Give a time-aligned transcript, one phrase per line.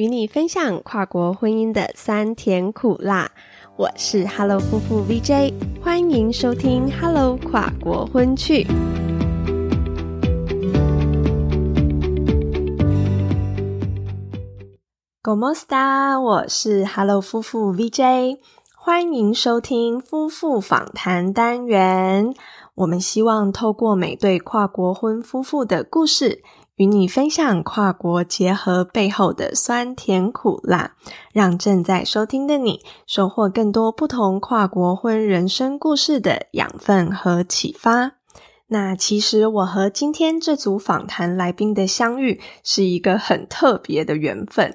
[0.00, 3.30] 与你分享跨国婚姻的酸甜苦辣。
[3.76, 5.52] 我是 Hello 夫妇 VJ，
[5.84, 8.66] 欢迎收听 Hello 跨国婚趣。
[15.20, 18.38] Go Mosta，我是 Hello 夫妇 VJ，
[18.74, 22.32] 欢迎收听夫妇访谈单元。
[22.76, 26.40] 我们希望透过每对跨国婚夫妇的故事。
[26.80, 30.92] 与你分享跨国结合背后的酸甜苦辣，
[31.30, 38.12] 让正在收听的你收获更多不同跨国婚人生故事的养分和启发。
[38.68, 44.74] 那其实我和今天这组访谈来宾的相遇是一个很特别的缘分。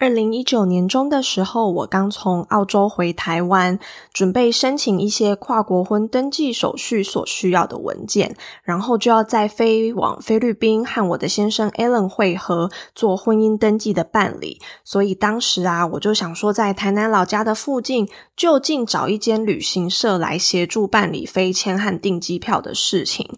[0.00, 3.78] 二零一九年中的时候，我刚从澳洲回台湾，
[4.14, 14.58] 准备申请一些跨国婚登记手续所需要的文件，然后就要再飞往菲律宾和我的先生 Alan 会合，做婚姻登记的办理。
[14.84, 23.28] 所以当时啊，我就想说，在台南老家的附近，就近找一间旅行社来协助办理飞签和订机票的事情。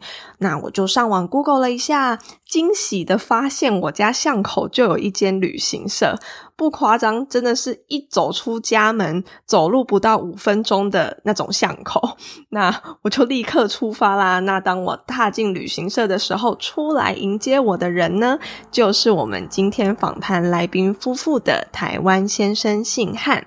[0.42, 6.18] 那我就上网 Google 了一下，惊喜的发现我家巷口就有一间旅行社，
[6.56, 12.18] 不夸张，真的是一走出家门，走路不到五分钟的那种巷口。
[12.50, 14.40] 那我就立刻出发啦。
[14.40, 18.38] 那当我踏进旅行社的时候，出来迎接我的人呢，
[18.70, 23.46] 就是我们今天访谈来宾夫妇的台湾先生姓汉。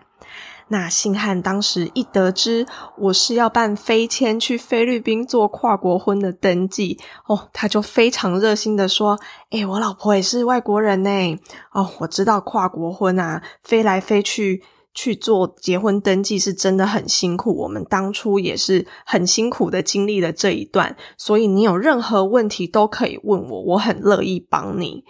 [0.68, 2.66] 那信汉当时一得知
[2.98, 9.20] 我是要办飞签去菲律宾做跨国婚的登记哦，他就非常热心的说
[9.52, 11.40] ：“哎，我老婆也是外国人呢，
[11.72, 14.64] 哦，我知道跨国婚啊，飞来飞去
[14.94, 25.04] 去做结婚登记是真的很辛苦，我们当初也是很辛苦的经历了这一段，所以你有任何问题都可以问我，我很乐意帮你。”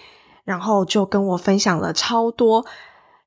[0.43, 2.65] 然后就跟我分享了超多。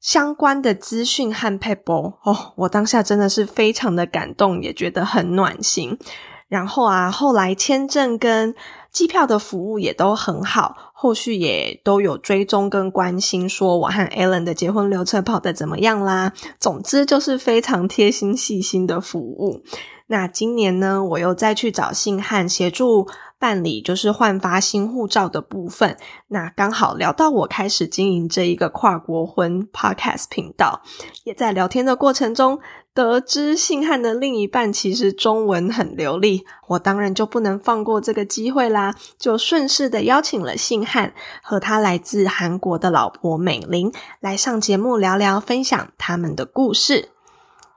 [0.01, 5.99] 相关的资讯和 paper 哦，我当下真的是非常的感动，也觉得很暖心。
[6.47, 8.55] 然后啊，后来签证跟
[8.91, 16.33] 机票的服务也都很好，后续也都有追踪跟关心，说我和 Alan 的结婚流程跑得怎么样啦。
[16.59, 19.63] 总之就是非常贴心细心的服务。
[20.07, 23.07] 那今年呢，我又再去找信汉协助。
[23.39, 25.97] 办理就是换发新护照的部分，
[26.29, 30.83] 那刚好聊到我开始经营这一个跨国婚 podcast 频道，
[31.25, 32.59] 也在聊天的过程中
[32.93, 47.11] 得知信汉的另一半其实中文很流利，我当然就不能放过这个机会啦，就顺势的邀请了信汉和他来自韩国的老婆美玲来上节目聊聊，分享他们的故事。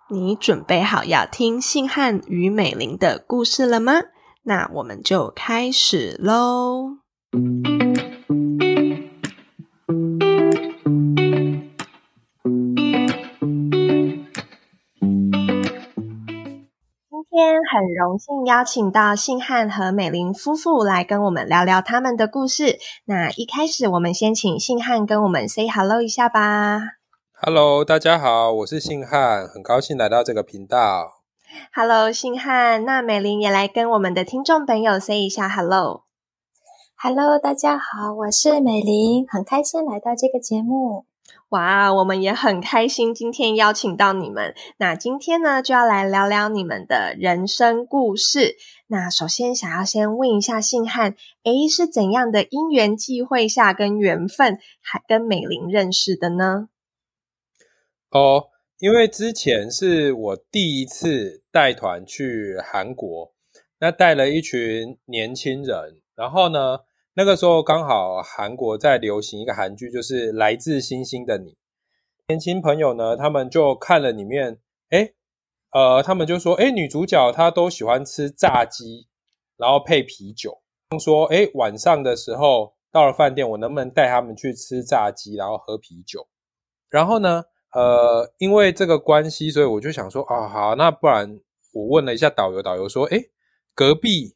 [0.10, 3.94] 你准备好要听信汉与美玲的故事了吗？
[4.44, 6.98] 那我们就开始喽。
[7.32, 7.40] 今
[17.30, 22.80] 天很荣幸邀请到信汉和美玲夫妇来跟我们聊聊他们的故事。
[23.06, 26.82] 那一开始，我们先请信汉跟我们 say hello 一下吧。
[27.34, 31.21] Hello，大家好，我是信汉，很高兴来到这个频道。
[31.74, 36.06] Hello，星汉，那美玲也来跟我们的听众朋友 say 一下 Hello。
[36.96, 41.06] Hello，大家好，我是美玲，很开心来到这个节目。
[41.50, 44.56] 哇，我们也很开心今天邀请到你们。
[44.78, 48.56] 那今天呢，就要来聊聊你们的人生故事。
[48.88, 56.70] 那首先想要先问一下信汉，诶，是怎样的因缘际会下跟缘分，还跟美玲认识的呢？
[58.10, 58.51] 哦。
[58.82, 63.32] 因为之前是我第一次带团去韩国，
[63.80, 66.80] 那带了一群年轻人，然后呢，
[67.14, 71.52] 那个时候刚好韩国在流行一个韩剧，就是《来自星星的你》。
[72.26, 74.58] 年轻朋友呢，他们就看了里面，
[74.90, 75.14] 哎，
[75.74, 79.08] 呃，他们就说，哎，女主角她都喜欢吃炸鸡，
[79.58, 80.60] 然后配啤酒。
[81.00, 86.28] 说，哎，晚上的时候到了饭店，我能不能带他们去吃炸鸡，然后喝啤酒？
[86.90, 87.44] 然后呢？
[87.74, 91.40] 呃，因为这个关系，所以我就想说，啊，好，那不然
[91.74, 93.18] 我问了一下导游，导游说，哎，
[93.74, 94.36] 隔壁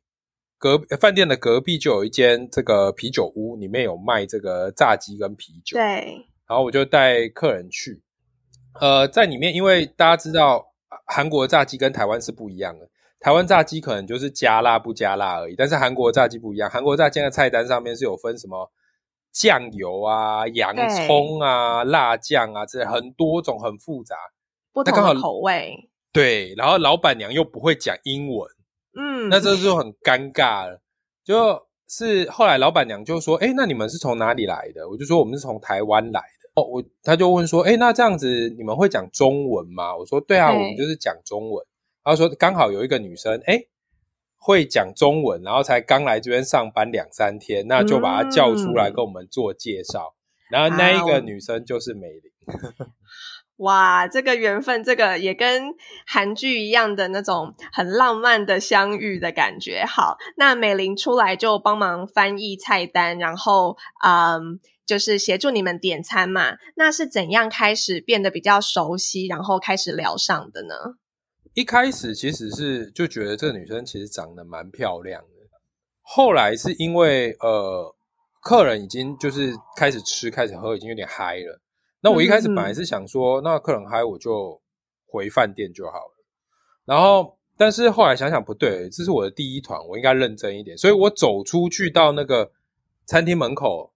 [0.57, 5.77] 隔饭店的隔壁就有一间这个啤酒屋，里面有卖这个炸鸡跟啤酒。
[5.77, 6.25] 对。
[6.47, 8.01] 然后我就带客人去，
[8.79, 10.65] 呃，在里面，因为大家知道
[11.07, 12.87] 韩国炸鸡跟台湾是不一样的，
[13.19, 18.71] 台湾炸鸡可能就是加辣不加辣而已，但是韩国炸鸡不一样，韩国炸鸡的菜单上面是有分什么。
[19.35, 24.15] 酱油啊，洋葱啊，辣酱啊，这很多种，很复杂，
[24.71, 25.89] 不同的口味。
[26.13, 28.49] 对，然后老板娘又不会讲英文，
[28.97, 30.81] 嗯，那这就很尴尬了。
[31.25, 39.93] 就是后来老板娘就说：“哎，那你们是从哪里来的？”我就说：“我们是从台湾来的。”哦，我他就问说，哎，那这样子你们会讲中文吗？
[39.97, 41.65] 我说，对啊，对我们就是讲中文。
[42.05, 43.61] 他说，刚好有一个女生，哎，
[44.45, 50.13] 会讲中文，然后才刚来这边上班两三天，那就把她叫出来嗯跟我们做介绍。
[50.51, 52.31] 然后那一个女生就是美玲。
[53.57, 55.63] 哇，这个缘分，这个也跟
[56.05, 59.83] 韩剧一样的那种很浪漫的相遇的感觉。
[59.83, 63.75] 好，那美玲出来就帮忙翻译菜单，然后
[64.05, 66.57] 嗯，就是协助你们点餐嘛。
[66.75, 70.75] 那是怎样开始变得比较熟悉，然后开始聊上的呢？
[71.55, 75.27] 一开始其实是就觉得这个女生其实长得蛮漂亮的，
[76.01, 77.95] 后来是因为呃
[78.41, 81.61] 客人已经就是开始吃开始喝，已经有点嗨了。
[82.01, 84.61] 那我一开始本来是想说，那客人嗨我就
[85.07, 86.25] 回饭店就好了。
[86.83, 92.51] 然后但是后来想想不对，这是我的第一团，我应该认真一点，所以我走出去到那个
[93.05, 93.93] 餐厅门口，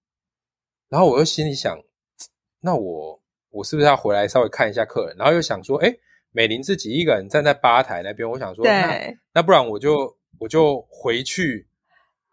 [0.88, 1.78] 然后我又心里想，
[2.62, 5.18] 那我我是不是要回来稍微看一下客人？
[5.18, 5.94] 然后又想说，哎。
[6.32, 11.68] 美玲自己一个人站在吧台那边，我想说，那，那不然我就我就回去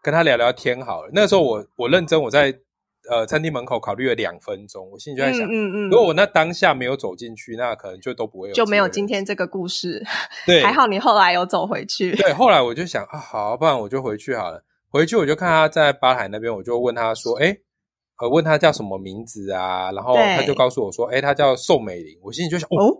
[0.03, 1.09] 跟他聊聊天好了。
[1.13, 2.53] 那个时候我我认真，我在
[3.09, 10.03] 呃餐厅门口考虑了两分钟，我心里就在想，嗯嗯如果我那当下没有走进去，那可能就都不会有就没有今天这个故事。
[10.45, 12.15] 对，还好你后来有走回去。
[12.15, 14.63] 对，后来我就想啊，好，不然我就回去好了。
[14.89, 17.57] 回去我就看他在吧台那边，我就问他说，哎。
[18.19, 19.91] 呃，问他叫什么名字啊？
[19.91, 22.97] 然后对他就告诉我说：“哎，他叫宋美龄。”我心里就想：“哦，哦，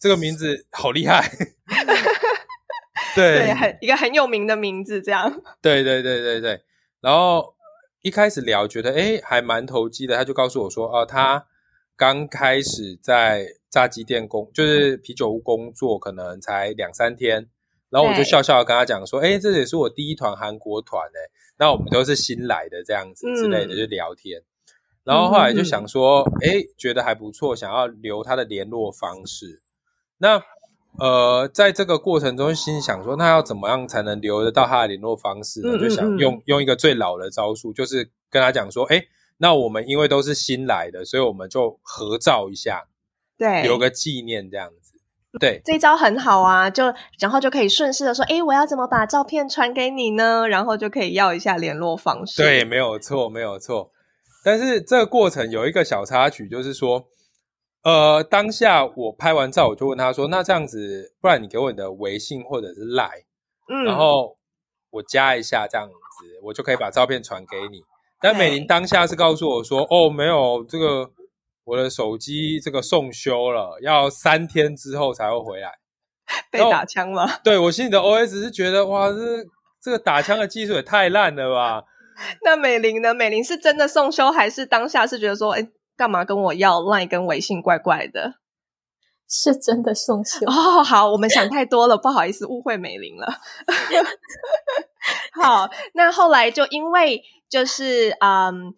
[0.00, 1.30] 这个名字好厉害。
[3.14, 5.30] 对对，很一个很有名的名字，这样。
[5.60, 6.62] 对对对对对。
[7.00, 7.54] 然后
[8.02, 10.16] 一开始聊，觉得哎还蛮投机的。
[10.16, 11.46] 他就告诉我说：“哦、他
[11.96, 17.48] 刚开始在炸鸡店工，就是啤酒屋工作，可能才两三天。”
[17.90, 21.20] 然后我就笑笑的跟他讲说：“哎，这也是我第一团韩国团哎，
[21.58, 24.40] 那我们都是新来的这样子之类的，嗯就聊天。”
[25.02, 29.60] 然后后来就想说，哎，觉得还不错，想要留他的联络方式。
[30.20, 30.40] 那
[30.98, 35.70] 呃，在这个过程中，心想说，那要怎么样才能留得到他的联络方式呢？
[35.72, 39.02] 嗯嗯就想嗯用用一个最老的招数，就是跟他讲说，哎，
[39.38, 42.84] 那我们因为都是新来的，所以我们就合照一下，
[43.38, 44.92] 对，留个纪念这样子。
[45.38, 50.48] 对，这一招很好啊，就然后就可以顺势的说，哎，我要怎么把照片传给你呢？
[50.48, 52.42] 然后就可以要一下联络方式。
[52.42, 53.92] 对，，没有错，没有错。
[54.44, 57.06] 但是这个过程有一个小插曲，就是说，
[57.82, 63.24] 呃，当下我拍完照，我就问他说：“那这样子，不然你给我你的微信或者是 Line，、
[63.72, 64.36] 嗯，然后
[64.90, 65.92] 我加一下，这样子
[66.42, 67.82] 我就可以把照片传给你。”
[68.20, 71.10] 但美玲当下是告诉我说：“哦，没有，这个
[71.64, 75.72] 我的手机这个送修了，要三天之后才会回来。”
[76.52, 77.26] 被打枪了。
[77.42, 79.16] 对我心里的 OS 是觉得，哇，这
[79.82, 81.82] 这个打枪的技术也太烂了吧！
[82.44, 83.14] 那美玲呢？
[83.14, 85.68] 美玲是真的送修，还是当下是觉得说，诶，
[86.00, 88.36] 干嘛跟我要 Line 跟微信，怪怪的？
[89.28, 90.46] 是真的送修。
[90.46, 93.26] 哦，好，我们想太多了，不好意思，误会美玲了。
[95.38, 98.74] 好，那后来就因为就是嗯。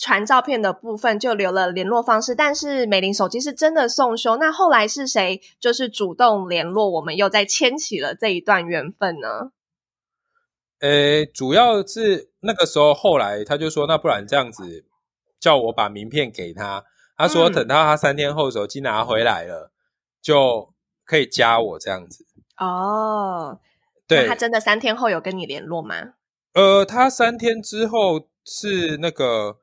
[0.00, 4.36] 传照片的部分就留了联络方式，但是美玲手机是真的送修。
[4.36, 9.50] 那后来是谁就是主动联络我们，又再牵起了这一段缘分呢？
[10.78, 14.84] 呃，主要是那个时候，后来他就说，那不然这样子，
[15.40, 16.84] 叫我把名片给他。
[17.16, 19.72] 他说，嗯等到他三天后手机拿回来了，
[20.22, 20.72] 就
[21.04, 22.24] 可以加我这样子。
[22.58, 23.58] 哦，
[24.06, 26.14] 对他，真的三天后有跟你联络吗？
[26.54, 29.58] 呃，他三天之后是那个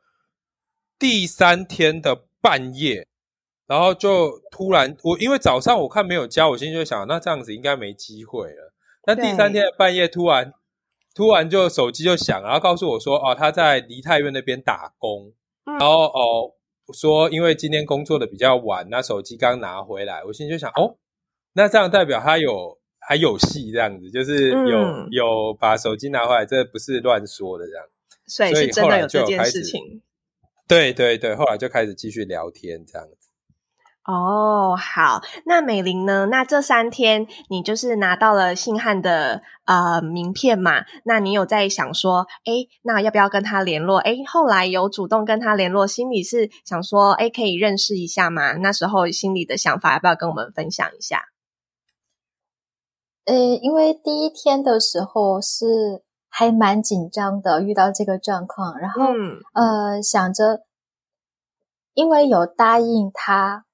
[0.99, 3.07] 第三天的半夜，
[3.67, 8.73] 然后就突然我因为早上我看没有加，我心里就想，那这样子应该没机会了。
[9.05, 10.53] 那第三天的半夜突然
[11.13, 15.33] 突然就手机就响，然后告诉我说，哦，他在梨泰院那边打工，
[15.65, 16.51] 嗯然后哦
[16.93, 20.97] 说因为今天工作的比较晚，那手机刚拿回来，我心里就想，哦，
[21.53, 27.85] 那这样代表他有还有戏这样子，就是有、嗯有把手机拿回来，这不是乱说的这样。
[28.27, 30.01] 所以是真的有后来就这件有开始事情。
[30.67, 33.24] 对对对，后来就开始继续聊天这样子。
[34.05, 36.27] 哦，好，那美玲呢？
[36.27, 40.85] 那这三天你就是拿到了信汉的呃名片嘛？
[41.05, 43.97] 那你有在想说，诶，那要不要跟他联络？
[44.01, 48.53] 诶，后来有主动跟他联络，心里是想说，诶，可以认识一下吗？
[48.53, 51.23] 那时候心里的想法要不要跟我们分享一下？
[53.25, 60.59] 呃，因为第一天的时候是还蛮紧张的，遇到这个状况，然后、嗯呃想着，
[61.95, 63.65] 因为有答应他，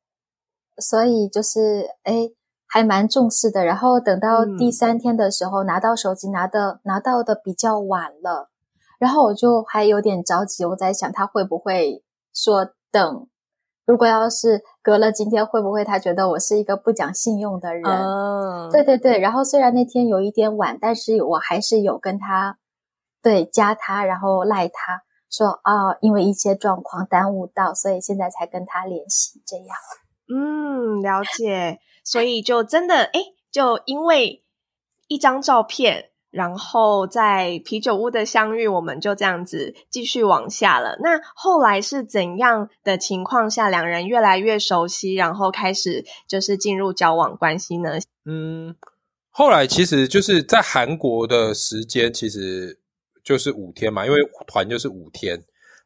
[0.81, 2.35] 所以就是诶
[2.67, 3.63] 还蛮重视的。
[3.63, 8.49] 然后等到嗯第三天的时候，拿到手机拿的拿到的比较晚了，
[8.99, 13.27] 然后我就还有点着急，我在想他会不会说等
[13.85, 17.83] 如果要是隔了今天，会不会他觉得我是一个不讲信用的人？
[18.71, 19.19] 对对对。
[19.19, 22.57] 然后虽然那天有一点晚，但是我还是有跟他
[23.21, 29.41] 对加他，然后赖他说啊，因为一些状况耽误到，所以现在才跟他联系。
[29.45, 29.75] 这样，
[30.33, 31.79] 嗯，了解。
[32.03, 33.19] 所以就真的哎，
[33.51, 34.43] 就因为
[35.07, 36.07] 一张照片。
[36.31, 40.95] 然后在啤酒屋的相遇，我们就这样子继续往下了。
[41.01, 47.99] 那后来是怎样的情况下，两人越来越熟悉，然后开始就是进入交往关系呢？
[48.23, 48.73] 嗯，
[49.29, 52.79] 后来其实就是在韩国的时间，其实
[53.25, 55.37] 就是五天嘛，因为团就是五天。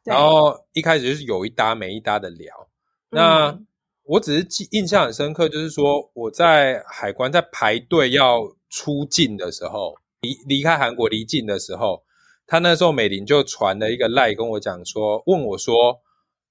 [0.04, 2.68] 然后一开始就是有一搭没一搭的聊。
[3.10, 3.58] 那
[4.06, 9.94] 我只是记印象很深刻，就是说我在海关在排队要出境的时候。
[10.22, 12.02] 离离开韩国离境的时候，
[12.46, 16.00] 他那时候美玲就传了一个赖跟我讲说，问我说，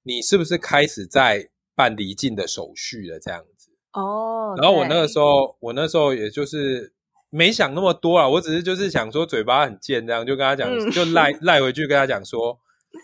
[0.03, 3.19] 你是不是开始在办离境的手续了？
[3.19, 4.53] 这样子哦。
[4.61, 6.93] 然后我那个时候，我那时候也就是
[7.31, 12.51] 没想那么多啊，我只是就是想说嘴巴很贱，这样就跟他讲，就赖 赖回去跟他讲说，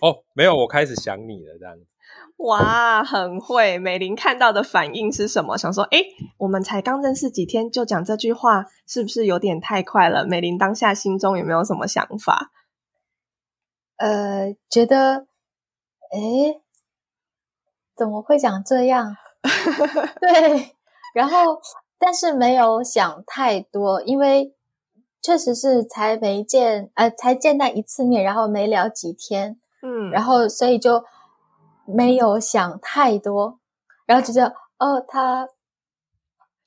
[0.02, 1.86] 哦，没有，我开始想你了，这样子。
[2.44, 3.78] 哇，很会！
[3.78, 5.56] 美玲看到的反应是什么？
[5.58, 6.00] 想说，哎，
[6.38, 10.26] 我们才刚认识几天就讲这句话，是不是有点太快了？
[10.26, 12.52] 美玲当下心中有没有什么想法？
[13.98, 15.28] 呃，觉得，
[16.12, 16.62] 哎，
[17.96, 19.16] 怎么会讲这样？
[20.20, 20.76] 对，
[21.14, 21.60] 然后，
[22.00, 24.56] 但是没有想太多，因为
[25.22, 31.04] 确实是才没见，呃，才见那一次面，然后没聊几天，嗯，然后所以就。
[31.86, 33.60] 没有想太多，
[34.06, 35.48] 然后就觉得哦，他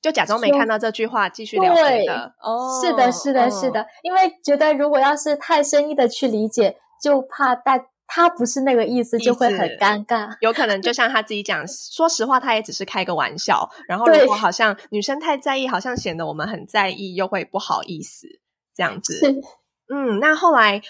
[0.00, 2.34] 就假装没看到这句话，继续聊对的。
[2.40, 10.36] 哦，是的，是的，是的，因为觉得如果要是太深意的去理解，就怕大他不是那个意思，就会很尴尬。
[10.40, 13.70] 有可能就像他自己讲，说实话，他也只是开个玩笑。
[13.88, 18.26] 然后如果好像女生太在意，好像显得我们很在意，又会不好意思
[18.74, 19.42] 这样子。
[19.88, 20.82] 嗯，那后来。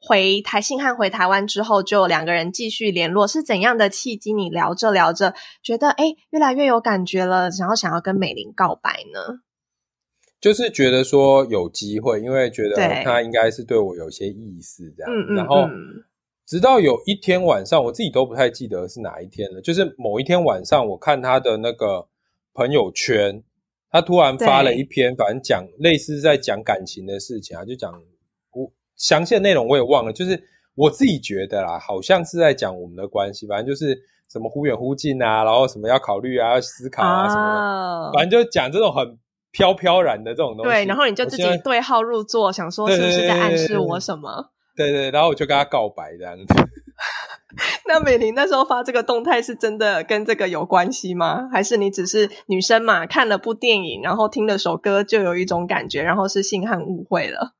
[0.00, 4.32] 回台信汉回台湾之后，就两个人继续联络，是怎样的契机？
[4.32, 9.40] 你聊着聊着，觉得哎，越来越有感觉了，然后想要跟美玲告白呢？
[10.40, 15.34] 就是觉得说有机会，因为觉得他应该是对我有些意思，这样。
[15.34, 15.68] 然后
[16.46, 19.60] 直到有一天晚上，我自己都不太记得是哪一天了。
[19.60, 22.06] 就是某一天晚上，我看他的那个
[22.54, 23.42] 朋友圈，
[23.90, 28.00] 他突然发了一篇，反正讲类似在讲感情的事情啊，就讲。
[28.98, 30.42] 详细的内容我也忘了，就是
[30.74, 33.98] 我自己觉得啦，好像是在讲我们的关系，反正就是
[34.30, 39.18] 什么忽远忽近啊，然后什么要考虑啊，要思考啊什么的，反正就讲这种很
[39.52, 40.70] 飘飘然的这种东西。
[40.70, 44.50] 对，然后你就自己对号入座，想说是不是在暗示我什么？
[44.76, 46.44] 对对，然后我就跟他告白这样子。
[47.88, 51.48] 那美玲那时候发这个动态是真的跟这个有关系吗？
[51.50, 57.54] 还是你只是女生嘛，看了部电影，然后听了首歌就有一种感觉，然后是性汉误会了？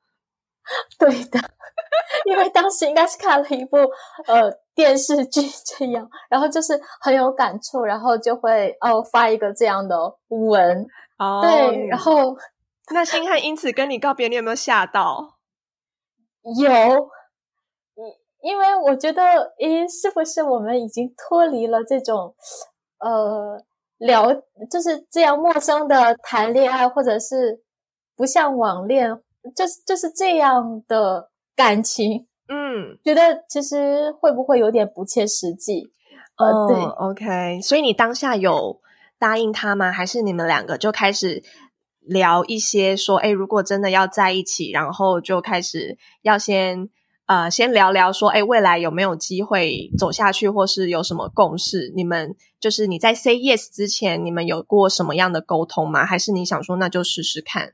[0.99, 1.39] 对的，
[2.25, 3.77] 因为当时应该是看了一部
[4.27, 9.97] 呃电视剧这样，然后就是很有感触，然后就会哦发一个这样的
[10.29, 10.87] 文
[11.19, 12.37] 哦，对，然后
[12.93, 15.37] 那星汉因此跟你告别，你有没有吓到？
[16.43, 16.65] 有，
[18.41, 19.23] 因因为我觉得，
[19.59, 22.35] 咦，是不是我们已经脱离了这种
[23.01, 23.63] 呃
[23.99, 24.33] 聊
[24.71, 27.63] 就是这样陌生的谈恋爱，或者是
[28.17, 29.21] 不像网恋？
[29.55, 35.91] 就是就是这样的感情，嗯，觉得其实会不会有点不切实际？
[36.37, 38.81] 呃，对，OK，所以你当下有
[39.19, 39.91] 答应他吗？
[39.91, 41.43] 还是你们两个就开始
[42.01, 46.89] 聊一些说，哎，如果真的要在一起，然后就开始要先
[47.27, 51.93] 呃先聊聊说，哎，未来有没有机会走下去，或是有什么共识？
[51.97, 56.07] 你们就是你在 say yes 之前，你们有过什么样的沟通吗？
[56.07, 57.73] 还是你想说那就试试看？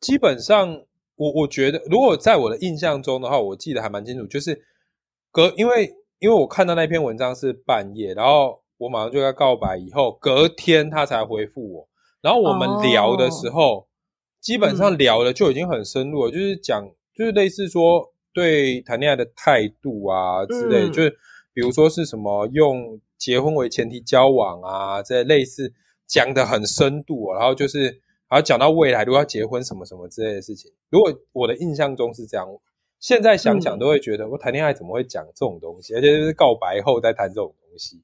[0.00, 0.82] 基本上，
[1.16, 4.64] 我我觉得，如果在我的印象中的话，我记得还蛮清楚，就是
[5.32, 11.88] 隔，因为因为我看到那篇文章是半夜，然后我马上就要告白，以后隔天他才回复我，
[12.20, 13.88] 然后我们聊的时候，
[14.40, 21.10] 基本上聊的就已经很深入了，就是讲，就是类似说对谈恋爱的态度啊之类，就是
[21.52, 25.72] 比如说是什么用结婚为前提交往啊，这类似
[26.06, 28.00] 讲的很深度，然后就是。
[28.28, 32.46] 然后讲到未来，如果要结婚什么什么之类的事情，如果我的印象中是这样，
[33.00, 38.02] 现在想想都会觉得，我谈恋爱怎么会讲这种东西，而且是告白后再谈这种东西。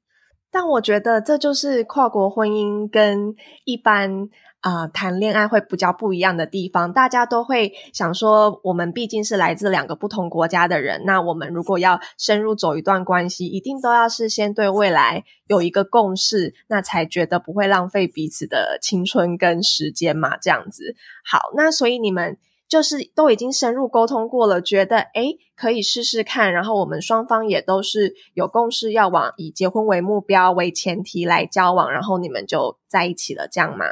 [0.49, 4.29] 但我觉得这就是跨国婚姻跟一般
[4.65, 6.91] 啊谈恋爱会比较不一样的地方。
[6.91, 20.35] 大家都会想说，我们毕竟是来自两个不同国家的人，那我们如果要深入走一段关系，一定都要是先对未来有一个共识，那才觉得不会浪费彼此的青春跟时间嘛。
[20.37, 22.37] 这样子，好，那所以你们。
[22.67, 33.85] 就是都已经深入沟通过了，觉得诶可以试试看，然后我们双方也都是有共识，要往以结婚为目标为前提来交往，然后你们就在一起了，这样吗？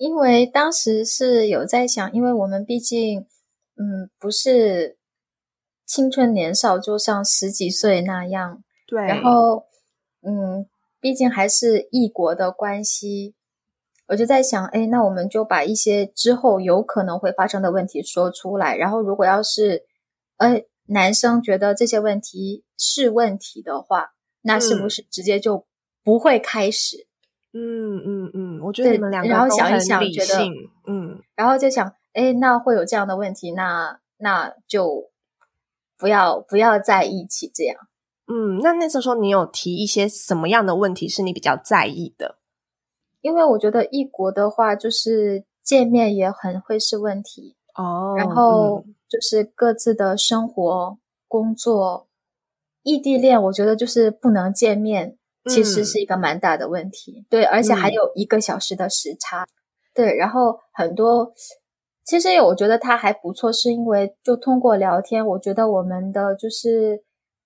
[0.00, 3.20] 因为当时是有在想，因为我们毕竟
[3.76, 4.96] 嗯不是
[5.84, 9.66] 青春年少，就像十几岁那样，对，然后
[10.22, 10.66] 嗯，
[11.00, 13.34] 毕竟还是异国的关系。
[14.06, 19.84] 我就在想，哎，那我们就把一些之后有可能会发生的问题说出来，然后如果要是，
[20.38, 25.66] 呃，男生觉得这些问题是问题的话，那是不是直接就
[26.02, 26.96] 不会开始？
[26.96, 27.09] 嗯
[27.52, 30.44] 嗯嗯嗯，我觉得你们两个然后想一想，觉得
[30.86, 35.10] 嗯，然后就想，哎，那会有这样的问题，那那就
[35.98, 37.76] 不要不要在一起这样。
[38.26, 42.36] 嗯，那那时候你有提一些什么样的问题是你比较在意的？
[43.20, 48.14] 因为我觉得异国的话，就是见面也很会是问题哦。
[48.16, 52.06] 然后就是各自的生活、工作，
[52.82, 57.24] 异地恋，我觉得就是不能见面，其实是一个蛮大的问题。
[57.30, 59.46] 对，而且还有一个小时的时差。
[59.94, 61.32] 对，然后很多，
[62.04, 67.02] 其实我觉得他还不错，是因为就通过聊天，我觉得我们的就是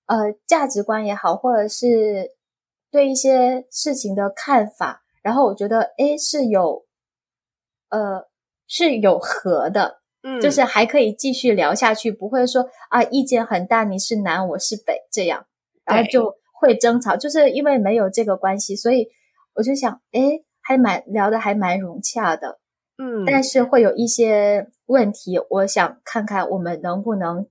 [0.07, 2.33] 呃价值观也好，或者是
[2.91, 5.03] 对一些事情的看法。
[5.23, 6.85] 然后我觉得，哎，是有，
[7.89, 8.29] 呃，
[8.67, 15.47] 是有和的，嗯，就是还可以继续聊下去，不会说啊，意见很大，你是南，我是北这样，
[15.87, 19.09] 然后就会争吵，就是因为没有这个关系，所以
[19.55, 22.59] 我就想，哎，还蛮聊的，还蛮融洽的，
[22.97, 27.47] 嗯，但是会有一些问题，我想看看我们能不能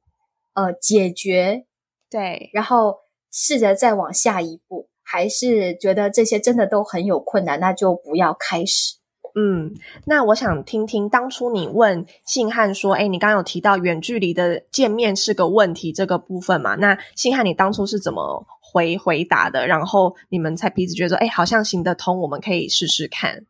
[0.53, 1.65] 呃解决，
[2.09, 2.97] 对，然后
[3.31, 4.89] 试着再往下一步。
[5.05, 8.95] 还是觉得这些真的都很有困难，那就不要开始。
[9.35, 9.73] 嗯，
[10.05, 16.75] 那我想听听当初你问信汉说：“哎，你刚刚有提到远距离的见面是个问题这个部分嘛？
[16.75, 19.65] 那信汉你当初是怎么回回答的？
[19.65, 23.45] 然后你们才彼此觉得说：哎，好像行得通，我们可以试试看。”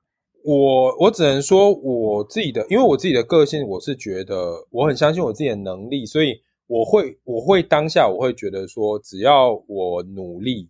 [0.46, 10.70] 我我只能说我自己的，因为我自己的个性，我是觉得我很相信我自己的能力，所以我会我会当下我会觉得说，只要我努力。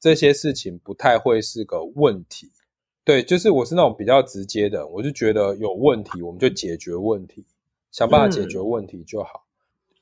[0.00, 2.48] 这些事情不太会是个问题，
[3.04, 7.44] 对，就是我是那种比较直接的，我就觉得有问题，我们就解决问题，
[7.92, 9.44] 想办法解决问题就好。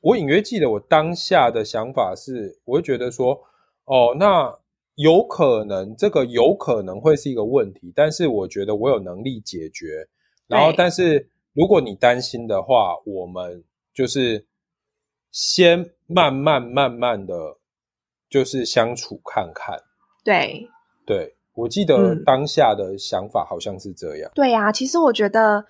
[0.00, 3.38] 我隐约记得我当下的想法是，我会觉得说，
[3.90, 4.56] 哦，那
[4.94, 10.06] 有可能这个有可能会是一个问题，但是我觉得我有能力解决。
[10.46, 14.46] 然后，但是如果你担心的话，我们就是
[15.32, 17.34] 先慢慢慢慢的
[18.28, 19.76] 就是相处看看。
[20.22, 20.68] 对，
[21.04, 24.30] 对我记得当下的想法好像是这样。
[24.36, 25.64] 对呀，其实我觉得，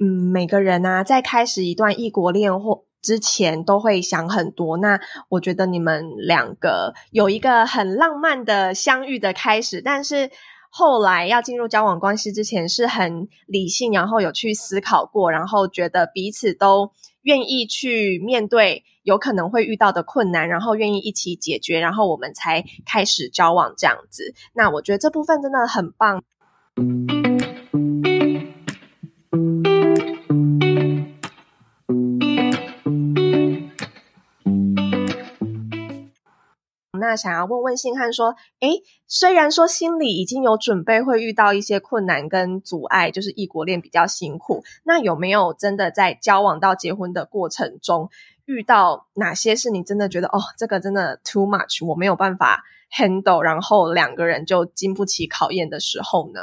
[0.00, 4.76] 嗯，每个人啊，在开始一段异国恋或之前，都会想很多。
[4.78, 10.28] 那我觉得你们两个有一个很浪漫的相遇的开始，但是
[10.70, 16.90] 后来要进入交往关系之前，是很理性，然后有去思考过，然后觉得彼此都
[17.22, 18.82] 愿意去面对。
[19.06, 24.34] 有可能会遇到的困难，然后愿意一起解决，然后我们才开始交往这样子。
[24.52, 26.24] 那我觉得这部分真的很棒。
[37.06, 44.64] 那想要问问信汉说，诶，虽然说心里已经有准备，会遇到一些困难跟阻碍，就是异国恋比较辛苦。
[44.84, 48.10] 那有没有真的在交往到结婚的过程中？
[48.46, 52.64] 遇到哪些是你真的觉得哦，这个真的 too much，我没有办法
[52.96, 56.40] handle，然后两个人就经不起考验的时候呢？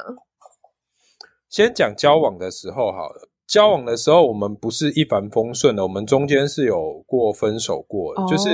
[1.49, 3.30] 先讲交往的时候好了。
[3.45, 8.49] 交往的时候，我们不是一帆风顺的，我们中间是有过分手过的，就是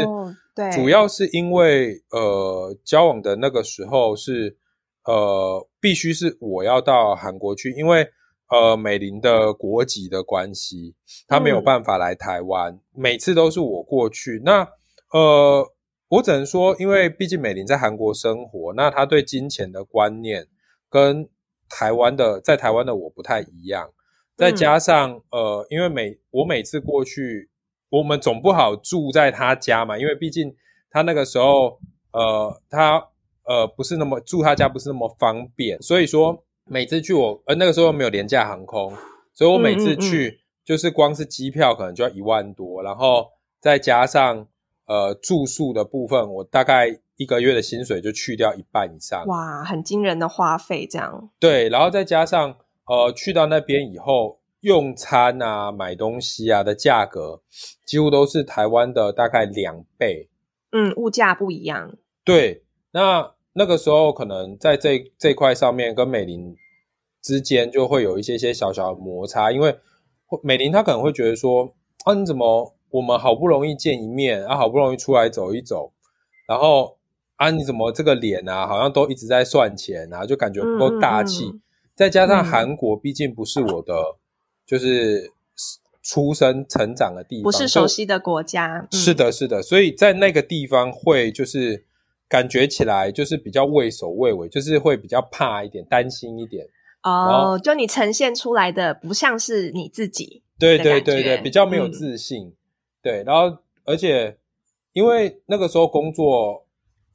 [0.59, 4.57] 对，主要是因为呃，交往的那个时候是
[5.05, 8.07] 呃，必须是我要到韩国去，因为。
[8.51, 10.95] 呃，美玲的国籍的关系，
[11.27, 14.41] 她没有办法来台湾，每次都是我过去。
[14.43, 14.67] 那
[15.13, 15.63] 呃，
[16.07, 20.47] 我只能说，因为毕竟美玲在韩国生活，那她对金钱的观念
[20.89, 21.29] 跟
[21.69, 23.87] 台湾的在台湾的我不太一样。
[24.35, 27.51] 再加上呃，因为每我每次过去，
[27.89, 30.55] 我们总不好住在他家嘛，因为毕竟
[30.91, 31.79] 他那个时候
[32.11, 33.03] 呃，他
[33.45, 38.93] 呃不是那么住他家不是那么方便，所以说每次去我呃那个时候没有廉价航空，
[39.33, 43.27] 所以我每次去就是光是机票可能就要一万多，然后
[43.59, 44.47] 再加上
[44.85, 49.25] 呃住宿的部分，我大概一个月的薪水就去掉一半以上。
[49.25, 51.29] 哇，很惊人的花费，这样。
[51.39, 54.38] 对，然后再加上呃去到那边以后。
[54.61, 57.41] 用餐啊，买东西啊的价格，
[57.85, 60.29] 几乎都是台湾的大概两倍。
[60.71, 61.97] 嗯，物价不一样。
[62.25, 66.55] 对，那那个时候可能在这这块上面跟美林
[67.21, 69.75] 之间就会有一些些小小的摩擦，因为
[70.43, 75.91] 美林他可能会觉得说，啊，你怎么我们好不容易见一面，啊，好不容易出来走一走，
[76.47, 76.97] 然后
[77.37, 81.49] 啊，你怎么这个脸啊，好像都一直在算钱啊，就感觉不够大气。
[81.95, 84.18] 再加上韩国毕竟不是我的。
[84.69, 85.31] 就是
[86.03, 88.87] 出生成长的地方，不是熟悉的国家。
[88.91, 91.85] 是的，是的，所以在那个地方会就是
[92.27, 96.67] 感觉起来就是比较畏首畏尾，就是会比较怕一点，担心一点。
[97.01, 100.43] 哦，就你呈现出来的不像是你自己。
[100.59, 102.53] 对对对对，比较没有自信。
[103.01, 104.37] 对，然后而且
[104.93, 106.63] 因为那个时候工作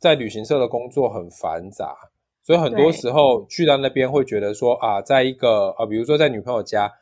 [0.01, 1.95] 在旅行社的工作很繁杂，
[2.43, 6.93] 所以很多时候去到那边会觉得说啊，在一个啊，比如说在女朋友家。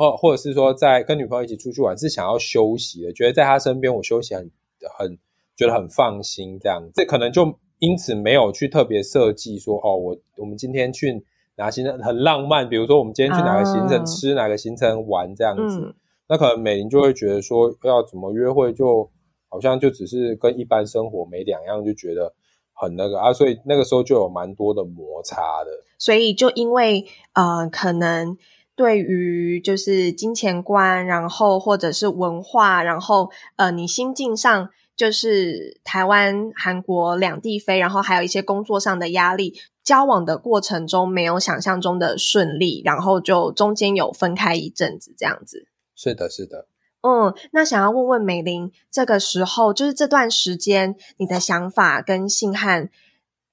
[0.00, 4.50] 或或者是说，在跟女朋友一起出去玩，是想要休息的，觉得在她身边我休息很
[4.98, 5.18] 很
[5.54, 11.22] 觉得很放心，这样，这可能就因此没有去特别设计说，哦，我我们今天去
[11.56, 15.94] 哪行程很浪漫，比如说我们今天去哪个行程吃，哪个行程玩这样子，
[16.30, 19.06] 那可能美玲就会觉得说，要怎么约会，就
[19.50, 22.32] 好像就只是跟一般生活没两样，就觉得
[22.72, 28.38] 很那个啊，所以那个时候就有蛮多的摩擦的，所以就因为呃，可能。
[28.80, 45.66] 对于就是金钱观，然后或者是文化，然后呃，你心境上就是台湾、韩国两地飞，然后还有一些工作上的压力，交往的过程中没有想象中的顺利，然后就中间有分开一阵子这样子。
[45.94, 46.66] 是的，是的。
[47.02, 52.88] 嗯，那想要问问美玲，这个时候就是这段时间你的想法跟信汉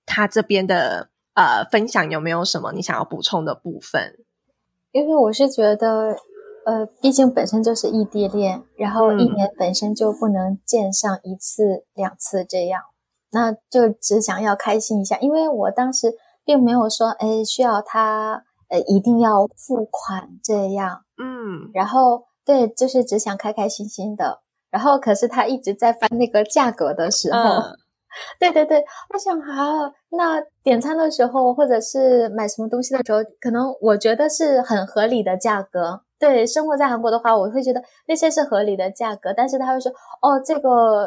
[0.06, 4.20] 他这边的呃分享有没有什么你想要补充的部分？
[4.92, 6.16] 因为我是觉得，
[6.66, 12.82] 呃，毕竟本身就是异地恋，然后一年本身就不能见上一次两次这样，
[13.32, 15.18] 那就只想要开心一下。
[15.20, 24.42] 因为我当时并没有说，哎，需要他，呃，一定要付款这样，嗯，然后对，就是只想开开心心的。
[24.70, 27.40] 然后可是他一直在翻那个价格的时候。
[28.40, 36.02] 对 对对，我想啊，那点餐的时候或者是买什么东西的时候，可能我觉得是很合理的价格。
[36.20, 39.32] 对，生活在韩国的话，我会觉得那些是合理的价格。
[39.36, 39.92] 但是他会说，
[40.22, 41.06] 哦，这个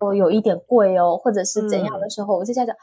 [0.00, 2.74] 哦有一点贵哦，或者是怎样的时候，我就在想，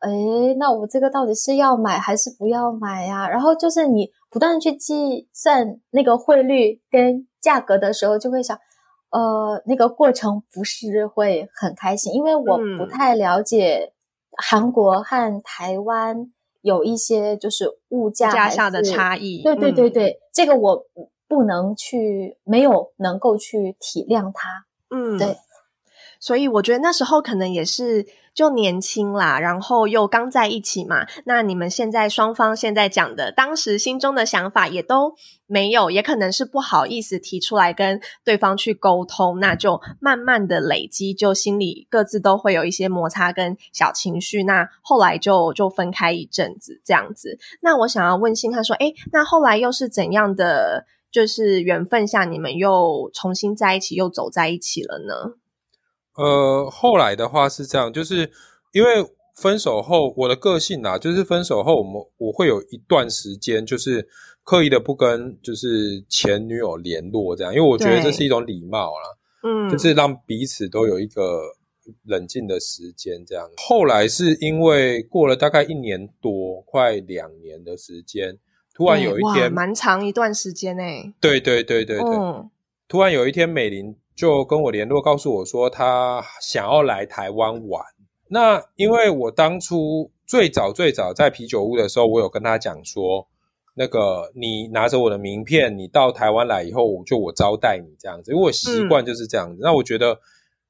[0.00, 0.10] 哎，
[0.58, 3.28] 那我这个到底是要买还是不要买呀？
[3.28, 8.58] 然后就是你不断去计算那个汇率跟价格的时候，就会想。
[9.12, 13.92] 呃，那个过程不是会很开心，因为我不太了解
[14.36, 19.42] 韩国和台湾有一些就是物价上的差异。
[19.42, 20.86] 对对对对，这个我
[21.28, 24.66] 不能去，没有能够去体谅它。
[24.90, 25.36] 嗯，对。
[26.18, 31.06] 所以我觉得那时候可能也是就年轻啦，然后又刚在一起嘛。
[31.26, 35.14] 那你们现在双方现在讲的，当时心中的想法也都
[35.46, 44.44] 没有，也可能是不好意思提出来跟对方去沟通，那就慢慢的累积，就心里各自都会有一些摩擦跟小情绪。
[44.44, 47.38] 那后来就就分开一阵子这样子。
[47.60, 55.34] 那我想要问星汉说，哎，那后来又是怎样的，就是缘分下你们又重新在一起，又走在一起了呢？
[56.16, 58.30] 呃，后来的话是这样，就是
[58.72, 64.06] 因为分手后，我的个性啊，就是分手后，我们我会有一段时间，就是
[64.44, 69.08] 刻意的不跟就是前女友联络，这样，因为我觉得这是一种礼貌啦，
[69.42, 71.40] 嗯，就是让彼此都有一个
[72.04, 73.48] 冷静的时间，这样。
[73.56, 78.36] 后来是因为过了大概一年多，快两年的时间，
[78.74, 82.06] 突然有一天，蛮长一段时间诶，对对对对对，
[82.86, 83.96] 突然有一天，美玲。
[84.14, 87.84] 就跟我联络，告诉我说他想要来台湾玩。
[88.28, 93.26] 那因为我当初最早最早在啤酒屋的时候，我有跟他讲说，
[93.74, 98.32] 那个你拿着我的名片，你到台湾来以后，就我招待你这样子。
[98.32, 99.60] 因为我习惯就是这样子。
[99.62, 100.18] 那我觉得，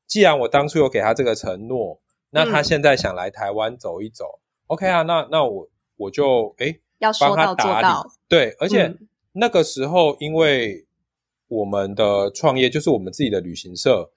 [0.06, 2.00] 既然我当初有给他这个承诺，
[2.30, 5.02] 那他现在想来台湾走一走，OK 啊？
[5.02, 8.06] 那那我我就哎，要说到做到。
[8.28, 8.96] 对，而且
[9.32, 10.86] 那个时候因为。
[11.52, 14.10] 我们的创业就是我们自己的旅行社，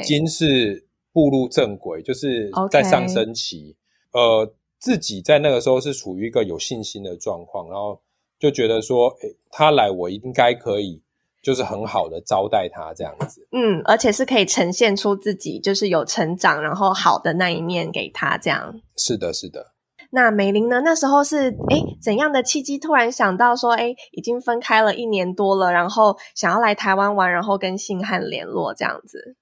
[0.00, 3.74] 已经是步入正轨，就是在上升期。
[4.12, 8.00] 呃，自己在那个时候是处于一个有信心的状况，然后
[8.38, 11.02] 就觉得说，诶，他来我应该可以，
[11.42, 13.46] 就是很好的招待他这样子。
[13.50, 18.80] 嗯，而且是可以呈现出自己就是有成长，然后好的那一面给他这样。
[18.96, 19.72] 是的，是的。
[20.10, 20.80] 那美玲呢？
[20.80, 29.36] 那时候是诶怎样的契机突然想到说，诶已经分开了一年多了，然后想要来台湾玩，然后跟信汉联络这样子。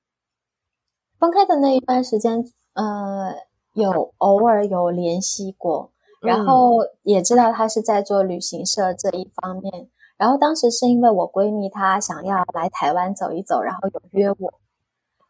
[1.19, 3.35] 分开的那一段时间，呃，
[3.75, 9.89] 有偶尔有联系过，然后也知道他是在做旅行社这一方面。
[10.19, 14.55] 然后当时是因为我闺蜜她想要来台湾走一走，然后有约我，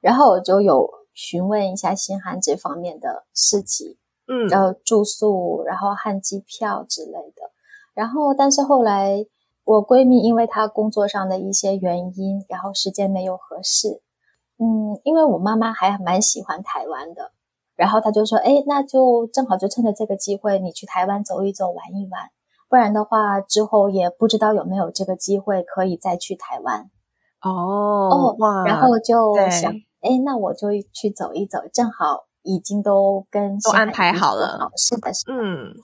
[0.00, 3.96] 然后我就有询问一下新汉这方面的事情，
[4.28, 7.50] 嗯，然后住宿，然后和机票之类的。
[7.94, 9.24] 然后但是后来
[9.64, 14.02] 我闺蜜因为她工作上的一些原因，然后时间没有合适。
[14.58, 17.32] 嗯，因为我妈妈还蛮喜欢台湾的，
[17.76, 22.30] 然后她就说：“哎，那就正好就趁着这个机会，你去台湾走一走，玩一玩。
[22.68, 26.90] 不然的话，之后也不知道有没有这个机会可以再去台湾。”
[27.42, 28.64] 哦，哇！
[28.64, 35.74] 然后就想：“哎，那我就去走一走，正好已经都跟都安排好了。”是的，是嗯。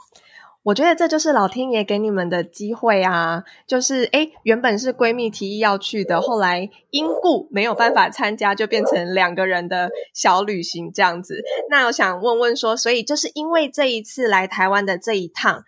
[0.64, 3.42] 我觉得这就是老天爷给你们的机会啊！
[3.66, 11.42] 就是诶原本是闺蜜提议要去的，后来因故没有办法参加，就变成两个人的小旅行这样子。
[11.68, 15.64] 那我想问问说，所以就是因为这一次来台湾的这一趟，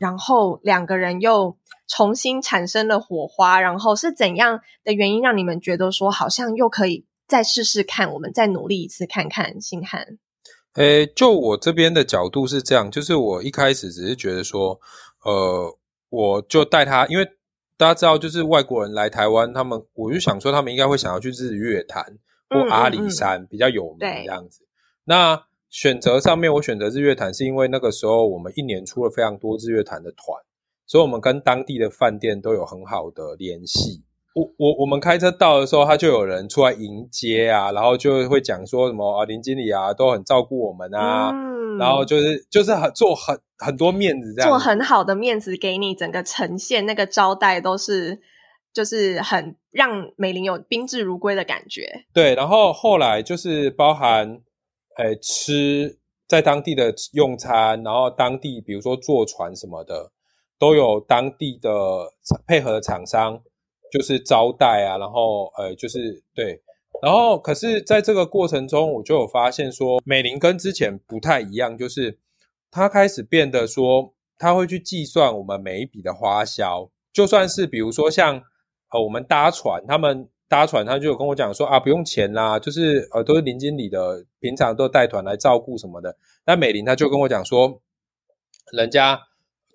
[0.00, 9.60] 然后两个人又重新产生了火花，然后是怎样的原因让你们觉得说好像又可以再试试看，我们再努力一次看看？
[9.60, 10.18] 星汉。
[10.74, 14.80] 诶，就我这边的角度是这样，就是我一开始只是觉得说，
[15.24, 15.78] 呃，
[16.10, 17.24] 我就带他，因为
[17.76, 24.66] 大家知道，就是外国人来台湾，他们我就想说，他们应该会想要去日月潭或阿里山比较有名这样子。
[25.04, 30.40] 那选择上面，我选择日月潭是因为那个时候我们一年出了非常多日月潭的团，
[30.86, 34.03] 所以我们跟当地的饭店都有很好的联系。
[34.34, 41.32] 我我我们开车到的时候，他就有人出来迎接啊，然后就会讲说什么啊，林经理啊都很照顾我们啊，
[41.78, 48.20] 然后就是就是很做很很多面子这样，做很好的面子给你，整个呈现那个招待都是
[48.72, 52.04] 就是很让美玲有宾至如归的感觉。
[52.12, 54.40] 对，然后后来就是包含
[54.98, 60.10] 诶吃在当地的用餐，然后当地比如说坐船什么的，
[60.58, 61.70] 都有当地的
[62.48, 63.40] 配合的厂商。
[63.94, 66.60] 就是招待啊，然后呃，就是对，
[67.00, 72.18] 然后可是在这个过程中，我就有发现说，美玲跟之前不太一样，就是
[72.72, 78.42] 她开始变得说，她会去计算我们每一笔的花销，就算是比如说像
[78.90, 86.16] 呃我们搭船，他们搭船，他就有跟我讲说啊，不用钱啦，就是呃都是林经理的，平常都带团来照顾什么的。
[86.44, 87.80] 那美玲她就跟我讲说，
[88.72, 89.20] 人家。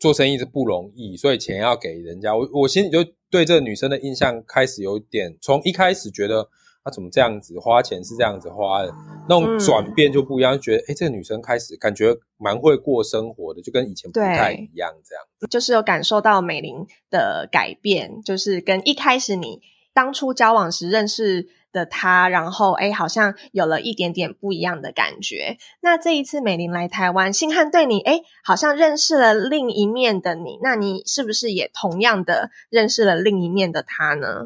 [0.01, 2.33] 做生意是不容易，所以钱要给人家。
[2.33, 6.49] 我我心里就对这个女生的印象开始有点，从一开始觉得
[6.83, 8.93] 她怎么这样子花钱是这样子花的，
[9.27, 15.23] 那种转变就不一样，觉得哎，这个女生开始感觉蛮会过生活的，就跟以前不太一样，这样。
[15.49, 19.61] 就是有感受到美玲的改变，就是跟一开始你
[19.93, 21.47] 当初交往时认识。
[21.71, 25.57] 的他，然后哎，好像有了一点点不一样的感觉。
[25.81, 30.59] 那这一次美玲来台湾，星汉对你哎，好像认识了另一面的你。
[30.61, 34.45] 那你是不是也同样的认识了另一面的他呢？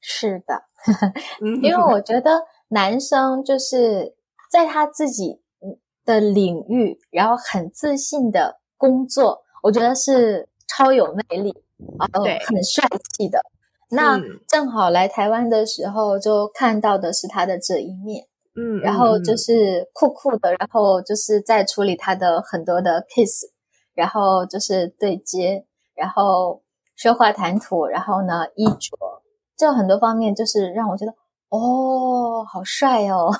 [0.00, 0.64] 是的，
[1.62, 4.14] 因为我觉得男生就是
[4.50, 5.42] 在他自己
[6.04, 11.50] 的领域，然后很自信的工作，我觉得是超有魅力
[11.98, 13.42] 啊，对，很帅气的。
[13.90, 23.50] 那正好来台湾的时候，就看到的是他的这一面，嗯，然后就是酷酷的，然后就是在处理他的很多的 case，
[23.94, 26.62] 然后就是对接，然后
[26.96, 28.96] 说话谈吐，然后呢衣着，
[29.56, 31.12] 就很多方面就是让我觉得，
[31.48, 33.32] 哦，好帅哦。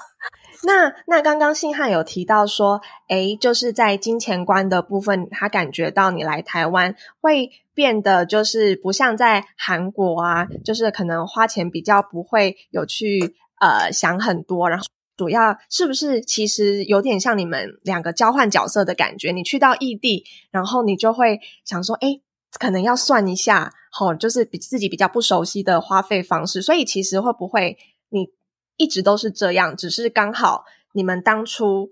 [0.63, 14.85] 那那刚刚信汉有提到说，诶，就是在金钱观的部分，他感觉到你来台湾会变得就是不像在韩国啊，就是可能花钱比较不会有去呃想很多，然后
[15.17, 19.33] 主要是不是其实有点像你们两个交换角色的感觉？
[19.33, 22.21] 你去到异地，然后你就会想说，诶，
[22.59, 27.79] 可能要算一下，吼，就是比自己比较不熟悉的花费方式，所以其实会不会
[28.11, 28.29] 你？
[28.81, 30.65] 一直都是这样，只是刚好
[30.95, 31.91] 你们当初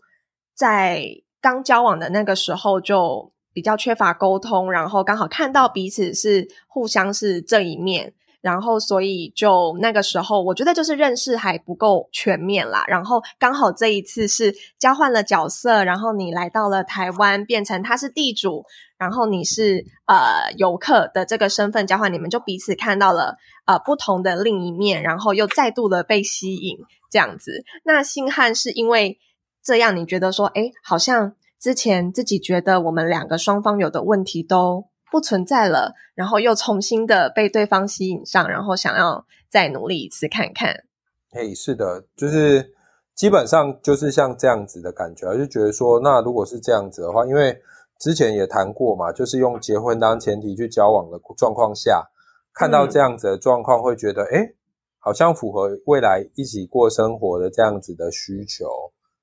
[0.55, 1.05] 在
[1.38, 12.85] 刚交往的那个时候就比较缺乏沟通，然后刚好看到彼此是互相是这一面，然后所以就那个时候，我觉得就是认识还不够全面啦。
[12.87, 18.64] 然后刚好这一次是交换了角色，然后你来到了台湾，变成他是地主，
[18.96, 26.79] 然后你是呃游客的这个身份交换，你们就彼此看到了呃不同的另一面，然后又再度的被吸引
[27.11, 27.64] 这样子。
[27.85, 29.18] 那星汉是因为
[29.64, 34.85] 这样，你觉得说，哎，好像之前自己觉得我们两个双方有的问题都。
[35.11, 40.85] 不存在了，然后又重新的被对方吸引上，然后想要再努力一次看看。
[41.31, 42.73] 嘿，是的，就是
[43.14, 47.61] 基本上就是像这样子的感觉，就觉得说，那如果是这样子的话，因为
[47.99, 52.09] 之前也谈过嘛，就是用结婚当前提去交往的状况下，
[52.55, 54.53] 看到这样子的状况，会觉得，哎，
[54.99, 58.66] 好像符合未来一起过生活的这样子的需求，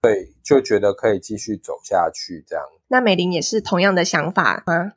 [0.02, 2.64] 对，就觉得可以继续走下去这样。
[2.88, 4.94] 那美玲也是同样的想法吗？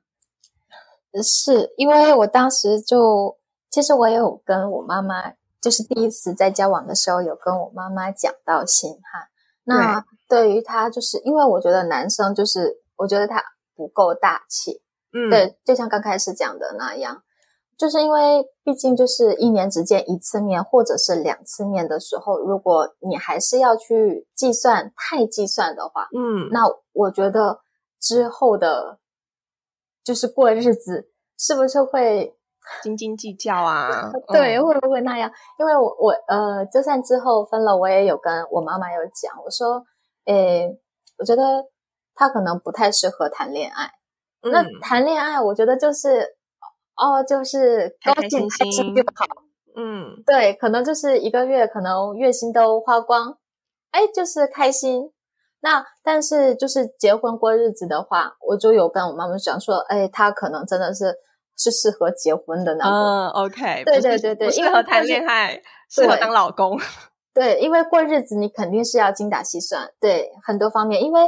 [1.23, 3.37] 是因为我当时就，
[3.71, 9.29] 其实我也有跟我妈妈，就是第一次在交往的时候，有跟我妈妈讲到心哈。
[9.65, 13.43] 那对于他，就是因为我觉得男生就是，我觉得他
[13.75, 14.83] 不够大气。
[15.13, 17.23] 嗯，对，就像刚开始讲的那样，
[17.77, 27.61] 就是因为毕竟就是一年只见一次面，或者是两次面的时候，如果你还是要去计算太计算的话，嗯，那我觉得
[28.01, 28.99] 之后的。
[30.09, 32.35] 就是过日子是不是会
[32.83, 34.11] 斤斤计较啊？
[34.33, 35.31] 对，会不会那样？
[35.59, 39.85] 因为我我呃，就算之后分了，我也有跟我妈妈有讲，我说，
[40.25, 40.67] 诶，
[41.19, 41.43] 我觉得
[42.15, 43.91] 他可能不太适合谈恋爱。
[44.41, 46.37] 那谈恋爱，我觉得就是
[46.97, 49.27] 哦，就是高兴开心就好。
[49.77, 53.37] 嗯，对，可能就是一个月，可能月薪都花光，
[53.91, 55.13] 哎，就是开心。
[55.61, 61.15] 那但是就是结婚过日子的话，我就有跟我妈妈讲说，哎，他可能真的是
[61.57, 62.93] 是适合结婚的那种。
[62.93, 66.79] 嗯，OK，对对对对，适合谈恋爱，适合当老公。
[67.35, 71.03] 对，因为过日子你肯定是要精打细算，对很多方面。
[71.03, 71.23] 因为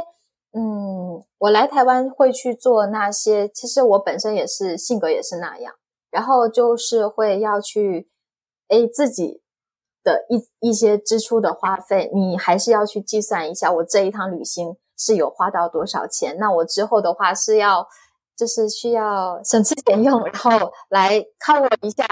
[0.53, 5.73] 嗯，我来台湾会去做那些，其实我本身也是性格也是那样，
[6.09, 8.09] 然后就是会要去，
[8.69, 9.41] 哎，自己。
[10.03, 16.37] 的一一些支出的花费，你还是要去计算一下，我这一趟旅行是有花到多少钱？
[16.39, 17.87] 那我之后的话是要，
[18.35, 22.05] 就是需要省吃俭用，然后来 cover 一下，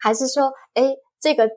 [0.00, 1.48] 还是说，哎，这个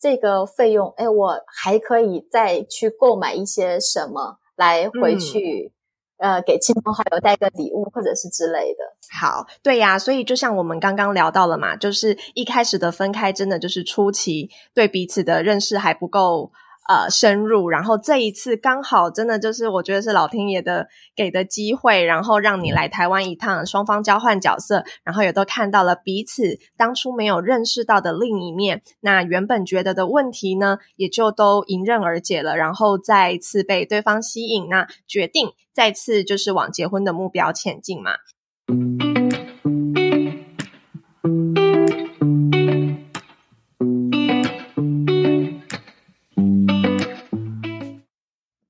[0.00, 5.72] 这个费用，哎，我还可以再去购买一些什么来回去。
[6.18, 8.80] 呃，给亲朋好友带个礼物，或者是之类的。
[9.18, 16.52] 好，对呀，所以就像我们刚刚聊到了嘛，就是一开始的分开，真的就是初期对彼此的认识还不够。
[16.88, 28.80] 呃，深入，然后这一次刚好真的就是，我觉得是老天爷的给的机会，然后让你来台湾一趟，双方交换角色，然后也都看到了彼此当初没有认识到的另一面。
[29.00, 38.12] 那原本觉得的问题呢，也就都迎刃而解了，然后再次被对方吸引，那决定再次就是往结婚的目标前进嘛。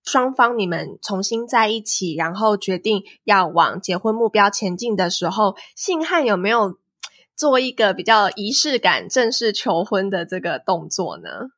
[0.08, 6.78] 双方你们重新在一起，然后决定要往结婚目标前进的时候，信汉有没有
[7.36, 11.50] 做一个比较仪式感、正式求婚的这个动作呢？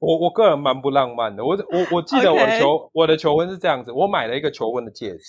[0.00, 1.44] 我我个人蛮不浪漫的。
[1.44, 5.24] 我我我记得我求我的求婚是这样子，我买了一个求婚的戒指。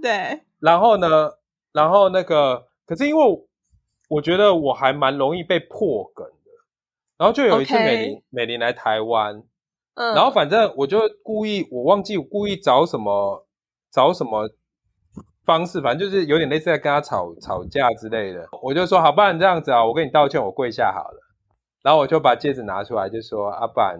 [0.00, 0.40] 对。
[0.60, 1.32] 然后呢，
[1.72, 3.22] 然后那个，可是因为
[4.08, 6.50] 我觉得我还蛮容易被破梗的，
[7.18, 9.42] 然后就有一次美玲美玲来台湾。
[9.94, 13.46] 然后反正我就故意，我忘记我故意找什么
[13.92, 14.48] 找什么
[15.44, 18.46] 方式，反正就是有点类似在跟他吵吵架之类的。
[18.62, 21.20] 我就说好，不然这样子啊，我跟你道歉，我跪下好了。
[21.82, 23.98] 然后我就把戒指拿出来，就说阿板，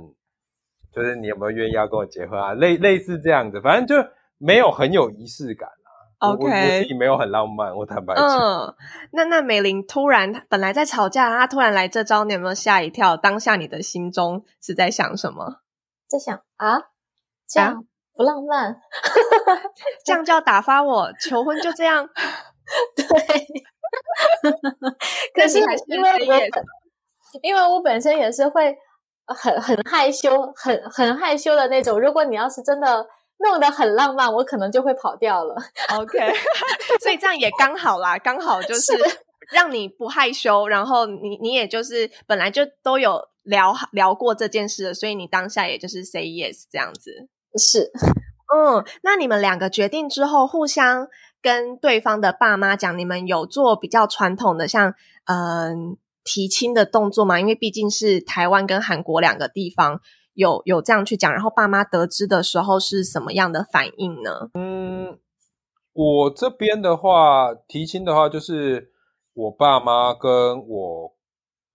[0.92, 2.52] 就是你有没有愿意要跟我结婚啊？
[2.54, 6.30] 类类似这样子，反正就没有很有仪式感啊。
[6.30, 8.24] OK，我自己没有很浪漫，我坦白讲。
[8.26, 8.74] 嗯，
[9.12, 13.16] 那那美玲突然本来在吵架，她突然来这招，你有没有吓一跳？
[13.16, 15.60] 当下你的心中是在想什么？
[16.10, 16.80] 在想啊，
[17.48, 18.76] 这样不浪漫，
[20.04, 22.06] 这样就要打发我求婚就这样，
[22.96, 23.06] 对。
[25.34, 26.64] 可是因为我本，
[27.42, 28.76] 因为我本身也是会
[29.26, 31.98] 很很害羞，很很害羞的那种。
[31.98, 33.04] 如果你要是真的
[33.38, 35.56] 弄得很浪漫，我可能就会跑掉了。
[35.96, 36.32] OK，
[37.00, 38.92] 所以这样也刚好啦，刚好就是
[39.50, 43.29] 让你不害羞，然后你你也就是本来就都有。
[43.50, 47.28] 聊聊过这件事了，所以你当下也就是 say yes 这样子。
[47.58, 47.90] 是，
[48.54, 51.08] 嗯，那你们两个决定之后，互相
[51.42, 54.94] 跟对方的爸妈讲，你们有做比较传统的，像
[55.24, 57.40] 嗯提亲的动作吗？
[57.40, 60.00] 因为毕竟是台湾跟韩国两个地方
[60.34, 64.50] 有有这样去讲，然后爸妈得知的时候是什么样的反应呢？
[64.54, 65.18] 嗯，
[65.92, 68.92] 我这边的话，提亲的话就是
[69.34, 71.16] 我爸妈跟我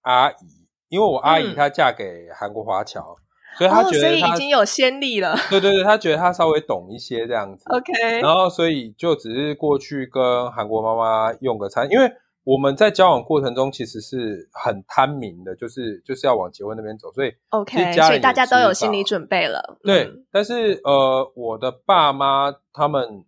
[0.03, 0.54] 阿姨，
[0.89, 3.15] 因为我阿姨她嫁给韩国华侨。
[3.57, 5.33] 所以她觉得已经有先例了。
[5.49, 7.63] 对对对，她觉得她稍微懂一些这样子。
[7.69, 12.11] OK，然后所以就只是过去跟韩国妈妈用个餐，因为
[12.43, 19.77] 我们在交往过程中其实是很贪明的，就是就是要往结婚那边走，所以 OK，所以大家都有心理准备了。
[19.83, 23.23] 对，但是呃，我的爸妈他们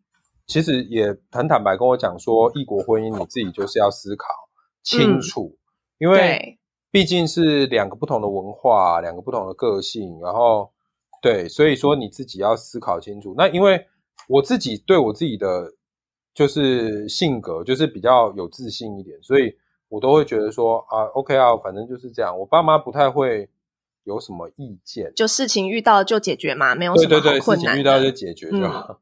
[0.45, 4.27] 其实也很坦白跟我讲说，异国婚姻你自己就是要思考
[4.83, 5.55] 清楚，
[5.99, 6.59] 因为。
[6.89, 10.71] 毕竟是两个不同的文化，两个不同的个性，然后
[11.21, 13.35] 对，所以说你自己要思考清楚。
[13.37, 13.85] 那因为
[14.29, 15.73] 我自己对我自己的
[16.33, 19.53] 就是性格就是比较有自信一点，所以
[19.89, 22.37] 我都会觉得说啊，OK 啊，反正就是这样。
[22.39, 23.49] 我爸妈不太会
[24.05, 29.01] 有什么意见，就事情遇到就解决嘛，没有什么困难，事情遇到就解决就好。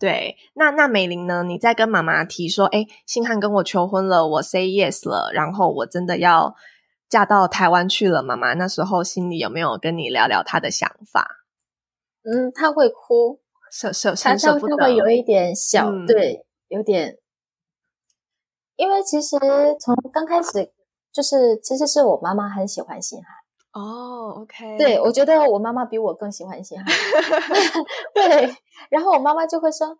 [0.00, 1.44] 对，那那美玲呢？
[1.44, 6.56] 你在跟妈妈提说，哎，星汉跟我求婚了，我 say yes 了，然后我真的要。
[7.14, 11.46] 嫁到台湾去了，妈妈那时候心里有没有跟你聊聊她的想法？
[12.24, 13.38] 嗯，她会哭，
[13.70, 17.16] 舍舍舍舍不得，会有一点小，对，有点。
[18.74, 19.38] 因为其实
[19.78, 20.72] 从刚开始
[21.12, 23.28] 就是，其实是我妈妈很喜欢新海。
[23.74, 26.84] 哦，OK，对我觉得我妈妈比我更喜欢新海。
[28.12, 28.56] 对，
[28.90, 29.96] 然后我妈妈就会说，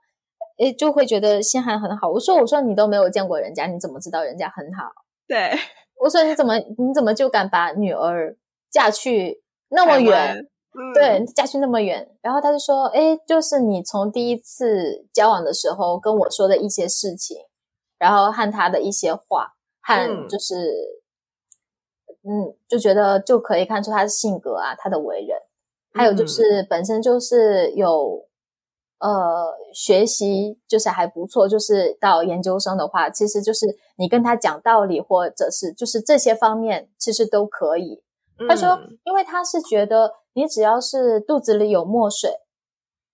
[0.59, 2.11] 诶，就会觉得新海很好。
[2.11, 4.91] 我说，我说你都没有见过人家，你怎么知道人家很好？
[5.29, 5.57] 对。
[6.01, 8.37] 我说你怎么你怎么就敢把女儿
[8.71, 10.47] 嫁去那么远？
[10.93, 12.11] 对，嫁去那么远。
[12.21, 17.37] 然后他就说：“哎，就是你从第一次交往的时候跟我说的一些事情，
[17.99, 20.55] 然后和他的一些话，和就是
[22.23, 25.39] 嗯，就觉得就可以看出他的性格啊，他的为人，
[25.93, 28.27] 还有就是本身就是有。”
[29.05, 33.67] 呃，学习就是还不错，就是到研究生的话，其实就是
[33.99, 38.03] 你跟他讲道理，或者是就是这些方面，其实都可以。
[38.49, 42.31] 他说，因为他是觉得你只要是肚子里有墨水，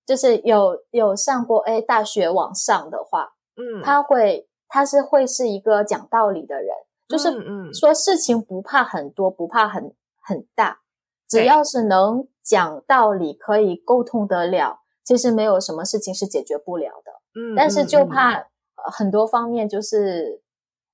[0.06, 6.68] 就是有有上过哎大学往上的话，嗯，他会他是会是一个讲道理的人，
[7.08, 7.32] 就是
[7.74, 10.82] 说事情不怕很多，不怕很很大，
[11.28, 14.78] 只要是能讲道理，可以沟通得了。
[15.10, 18.46] 其实没有什么事情是解决不了的，嗯，但是就怕
[18.76, 20.40] 很多方面就是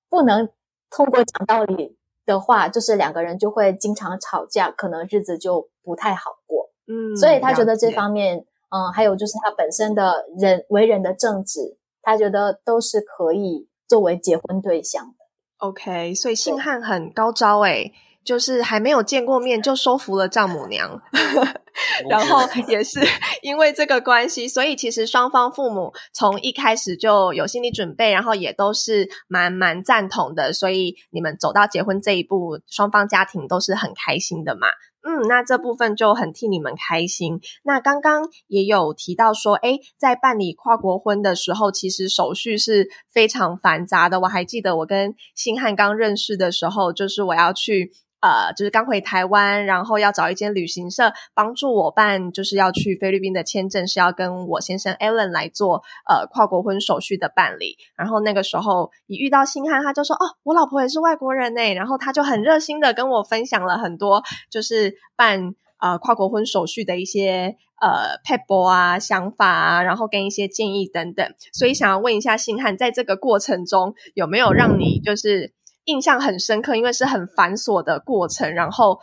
[0.08, 0.48] 不能
[0.88, 15.26] 通过讲道理的话，就是两个人就会经常吵架，可能日子就不太好过，嗯，所以他觉得这方面，嗯，还有就是他本身的人为人的正直，他觉得都是可以作为结婚对象的。
[15.58, 17.92] OK，所以信汉很高招诶。
[18.24, 21.00] 就是还没有见过面就收服了丈母娘，
[22.08, 23.00] 然后也是
[23.42, 34.68] 因为这个关系，所以其实双方父母从一开始就有心理准备，然后也都是蛮蛮赞同的，所以你们走到结婚这一步，双方家庭都是很开心的嘛。
[35.08, 37.40] 嗯，那这部分就很替你们开心。
[37.62, 44.18] 那刚刚也有提到说，哎，在办理跨国婚的时候，其实手续是非常繁杂的。
[44.18, 47.92] 我还记得我跟星汉刚认识的时候，就是我要去。
[48.20, 57.76] 呃，就是刚回台湾，然后要找一间旅行社帮助我办，就是要去菲律宾的签证，是要跟我先生 Alan 来做呃跨国婚手续的办理。
[57.94, 71.34] 然后那个时候一遇到星汉，他就说：“哦，我老婆也是外国人呢。”然后他就很热心的跟我分享了很多，就是办呃跨国婚手续的一些呃 p e p l e 啊想法啊，然后跟一些建议等等。
[71.52, 75.52] 所以想要问一下星汉，在这个过程中有没有让你就是？
[75.86, 79.00] 印象很深刻，因为是很繁琐的过程，然后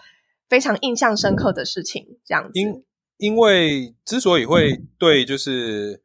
[0.48, 2.52] 非常印象深刻的事情，这样子。
[2.54, 2.84] 因
[3.18, 6.02] 因为之所以会对就是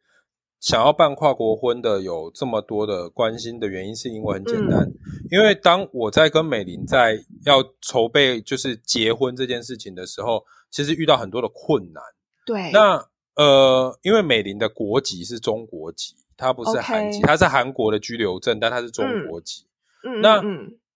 [0.61, 4.89] 想要办跨国婚的有这么多的关心的原因，是因为很简单，
[5.31, 12.03] 因为当我在跟美玲在要筹备就是结婚这件事情的时候，其实遇到很多的困难。
[12.45, 13.05] 对，那
[13.37, 19.65] 呃，因为美玲的国籍是中国籍，她不是韩籍，她是韩国的居留证，但她是中国籍。
[20.23, 20.43] 那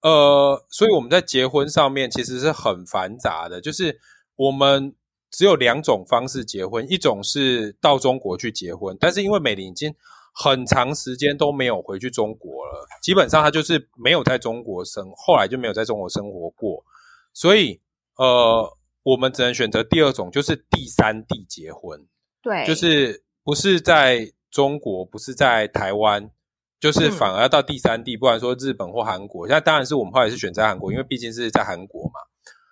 [0.02, 3.96] 呃，所以我们在结婚上面其实是很繁杂的，就是
[4.34, 4.92] 我们
[5.30, 9.94] 只有两种方式结婚，一种是到中国去结婚，但是因为美玲已经
[10.34, 16.84] 很长时间都没有回去中国了，基本上她就是没有在中国生，后来就没有在中国生活过，
[17.32, 17.80] 所以
[18.16, 22.04] 呃，我们只能选择第二种，就是第三地结婚，
[22.42, 26.28] 对，就是不是在中国，不是在台湾。
[26.82, 29.46] 就是反而要到第三地，不管说日本或韩国。
[29.46, 32.14] 那当然是我们后来是选在韩国，因为毕竟是在韩国嘛。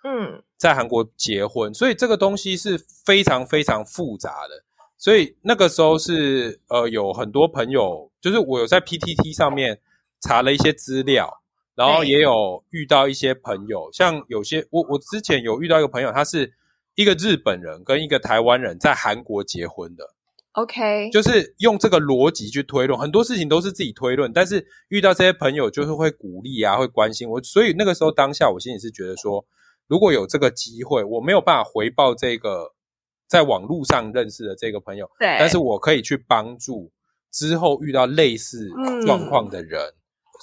[0.03, 4.65] 嗯，在韩国结婚，所以这个东西是非常非常复杂的。
[4.97, 9.79] 所以那个时候是呃，有很多朋友，就是我有在 PTT 上面
[10.19, 11.41] 查了一些资料，
[11.73, 16.51] 然后也有遇到一些朋友，像有些我我之前有遇到一个朋友，他是
[16.95, 20.03] 一个日本人跟一个台湾人在韩国结婚的。
[20.53, 29.45] OK，就是用这个逻辑去推论，很多事情都是自己推论，但是遇到这些朋友就是会鼓励啊，会关心我，所以那个时候当下我心里是觉得说，
[29.87, 32.73] 如果有这个机会，我没有办法回报这个
[33.27, 36.91] 在网络上认识的这个朋友，对，但是我可以去帮助
[37.31, 38.69] 之后遇到类似
[39.05, 39.93] 状况的人，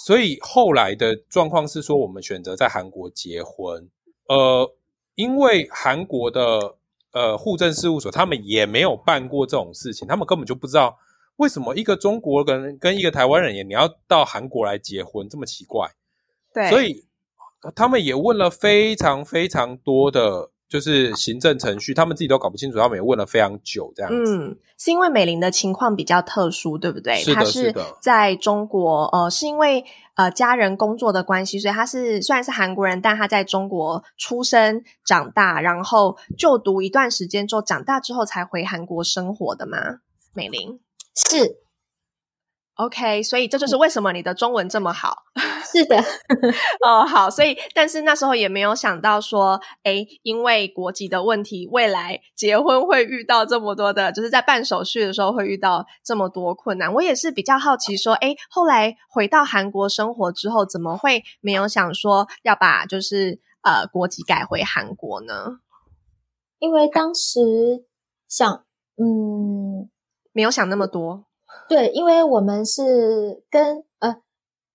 [0.06, 3.90] 所以后来的状况是说，我们选择在韩国结婚，
[4.28, 4.74] 呃，
[5.16, 6.76] 因为韩国的。
[7.12, 10.98] 呃，户政事务所他们也没有办过这种事情，他们根本就不知道
[11.36, 15.88] 为什么一个中国人跟一个台湾人也你要到韩国来结婚这么奇怪。
[16.52, 17.04] 对，所以
[17.74, 20.50] 他们也问了非常非常多的。
[20.68, 24.36] 就是行政程序，他们自己都搞不清楚，他们也问了非常久，这样子。
[24.36, 27.16] 嗯，是因为美玲的情况比较特殊，对不对？
[27.16, 27.96] 是的，是的。
[28.02, 29.82] 在中国，呃，是因为
[30.18, 40.00] 呃家人工作的关系，所以他是虽然是韩国人，但他在中国出生长大，然后就读一段时间之后，长大之后才回韩国生活的吗？
[40.34, 40.80] 美玲
[41.14, 41.60] 是。
[42.74, 45.24] OK，所以这就是为什么你的中文这么好。
[45.72, 45.96] 是的，
[46.86, 56.92] 哦，好，所以但是那时候也没有想到说，哎，因为国籍的问题，未来结婚会遇到这么多的，就是在办手续的时候会遇到这么多困难。
[56.94, 65.58] 我也是比较好奇，说，哎，后来回到韩国生活之后，怎么会没有想说要把就是呃国籍改回韩国呢？
[66.58, 67.84] 因为当时
[68.28, 68.64] 想，
[68.96, 69.90] 嗯，
[70.32, 71.26] 没有想那么多。
[71.68, 73.87] 对，因为我们是跟呃。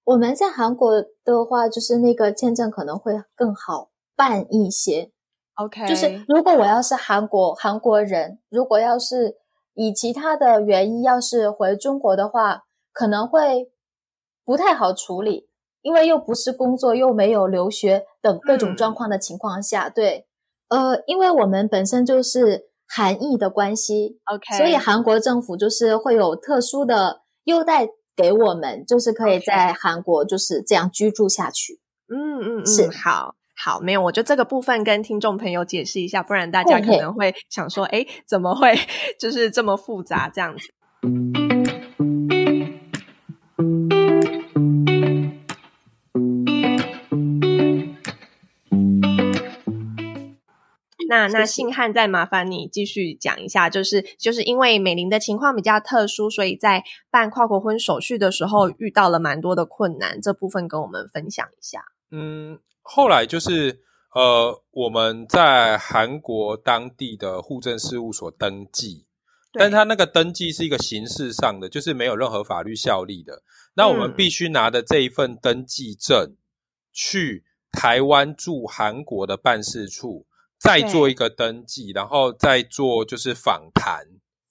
[0.06, 5.12] 我们在韩国的话，就是那个签证可能会更好办一些。
[5.56, 9.36] OK，就是如果我要是韩国韩国人，如果要是
[9.76, 13.72] 以其他的原因要是回中国的话，可能会
[14.44, 15.48] 不太好处理，
[15.82, 20.28] 因为又不是工作，又没有留学等各种状况的情况下，对，
[20.68, 27.88] 呃，因为我们本身就是韩裔的关系，OK，所以韩国政府就是会有特殊的优待。
[28.16, 31.80] 给我们就是可以在韩国就是这样居住下去。
[32.08, 38.76] 嗯嗯嗯，是好好没有，我就这个部分跟听众朋友解释一下，不然大家可能会想说，哎，怎么会
[39.20, 40.74] 就是这么复杂这样子？
[51.28, 61.84] 那那信汉再麻烦你继续讲一下，就是就是因为美玲的情况比较特殊，所以在办跨国婚手续的时候遇到了蛮多的困难，这部分跟我们分享一下。
[62.12, 63.82] 嗯，后来就是
[64.14, 69.06] 呃，我们在韩国当地的户政事务所登记，
[69.54, 73.42] 但他那个登记是一个形式上的，就是没有任何法律效力的。
[73.76, 76.36] 那我们必须拿的这一份登记证
[76.92, 80.28] 去台湾驻韩国的办事处。
[80.64, 84.08] 再做一个登记，然后再做就是访谈。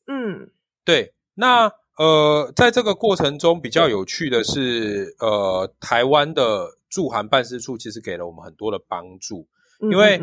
[0.06, 0.50] 嗯，
[0.84, 1.14] 对。
[1.34, 9.48] 那呃，在这个过程中比较有趣的是，呃，台湾的驻韩办事处其实给了我们很多的帮助，
[9.90, 10.20] 因为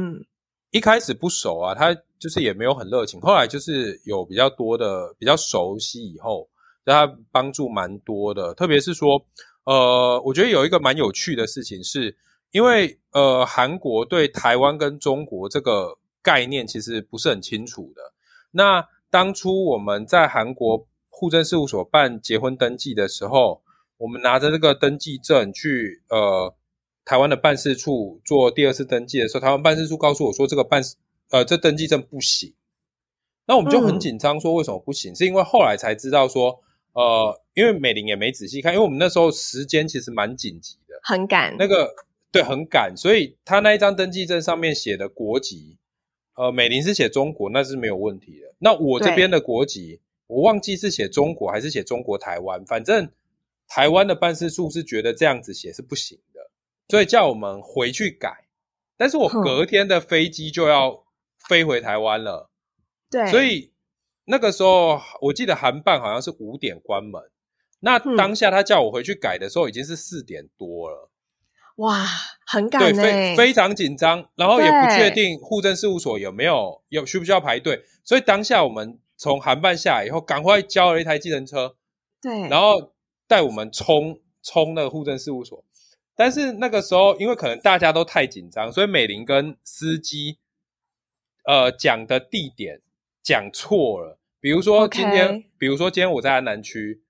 [0.70, 3.20] 一开始不熟啊，他就是也没有很热情。
[3.20, 6.48] 后来就是有比较多的比较熟悉以后，
[6.86, 8.54] 他帮助蛮多的。
[8.54, 9.20] 特别是说，
[9.64, 12.16] 呃，我觉得有一个蛮有趣的事情是。
[12.52, 18.02] 因为呃，韩国对台湾跟中国这个概念其实不是很清楚的。
[18.52, 23.64] 那当初我们在韩国户政事务所办结婚登记的时候，
[23.98, 26.56] 我们拿着这个登记证去呃
[27.04, 30.82] 台湾的办事处做第二次登记的时候，台湾办事处告诉我说这个办
[31.32, 32.54] 呃这登记证不行。
[33.46, 35.16] 那我们就很紧张，说为什么不行？
[35.16, 36.62] 是因为后来才知道说，
[36.94, 41.92] 呃，因为美玲也没仔细看，因为我们那时候时间其实蛮紧急的，很赶那个。
[42.32, 45.78] 对，很赶，所以他那一张登记证上面写的国籍，
[46.36, 48.54] 呃，美玲是写中国，那是没有问题的。
[48.60, 53.12] 那我这边的国籍，我忘记是写中国还是写中国台湾，反正
[53.68, 56.52] 台湾的办事处是觉得这样子写是不行的，
[56.88, 58.46] 所以叫我们回去改。
[58.96, 61.06] 但是我隔天的飞机就要
[61.48, 62.52] 飞回台湾了，
[63.10, 63.72] 对，所以
[64.26, 67.24] 那个时候我记得韩办好像是五点关门，
[67.80, 71.09] 那当下他叫我回去改的时候已经是四点多了。
[71.80, 72.06] 哇，
[72.46, 81.76] 很赶对，非非常紧张，然后也不确定户政事务所有没有有需不需要排队，所以当下我们从韩办下来以后，赶快叫了一台计程车，
[82.22, 82.94] 对，然后
[83.28, 85.64] 带我们冲冲那个户政事务所。
[86.16, 90.38] 但是那个时候，因为可能大家都太紧张，所以美玲跟司机
[91.46, 92.82] 呃讲的地点
[93.24, 94.20] 讲错了。
[94.42, 97.02] 比如说今天，比如说今天我在安南区，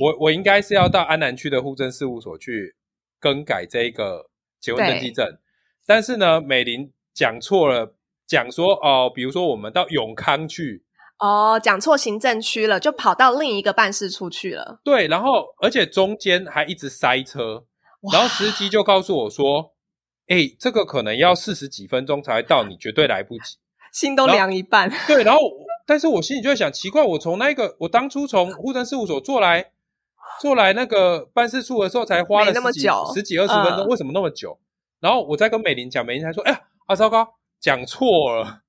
[0.00, 2.74] 我我应该是要到安南区的户政事务所去
[3.22, 4.28] 更改这个
[4.60, 5.38] 结婚登记证，
[5.86, 7.94] 但是呢，美玲讲错了，
[8.26, 10.84] 讲说哦，比如说我们到永康去。
[11.20, 14.80] 哦，讲错行政区了，就跑到另一个办事处去了。
[14.82, 17.64] 对，然后而且中间还一直塞车，
[18.12, 19.72] 然后司机就告诉我说
[20.26, 23.56] ：“哎，这个可能要四十几分钟才会到，你绝对来不及。
[23.94, 24.90] ”心都凉一半。
[25.06, 25.40] 对，然后
[25.86, 29.70] 但是我心里就在想，奇怪，我从那个我当初从户政事务所坐来
[30.40, 34.58] 坐来那个办事处的时候，才花了那么久，十几二十分钟，为什么那么久？
[35.00, 38.62] 然后我再跟美玲讲，美玲才说：“哎呀，啊，糟糕，讲错了。”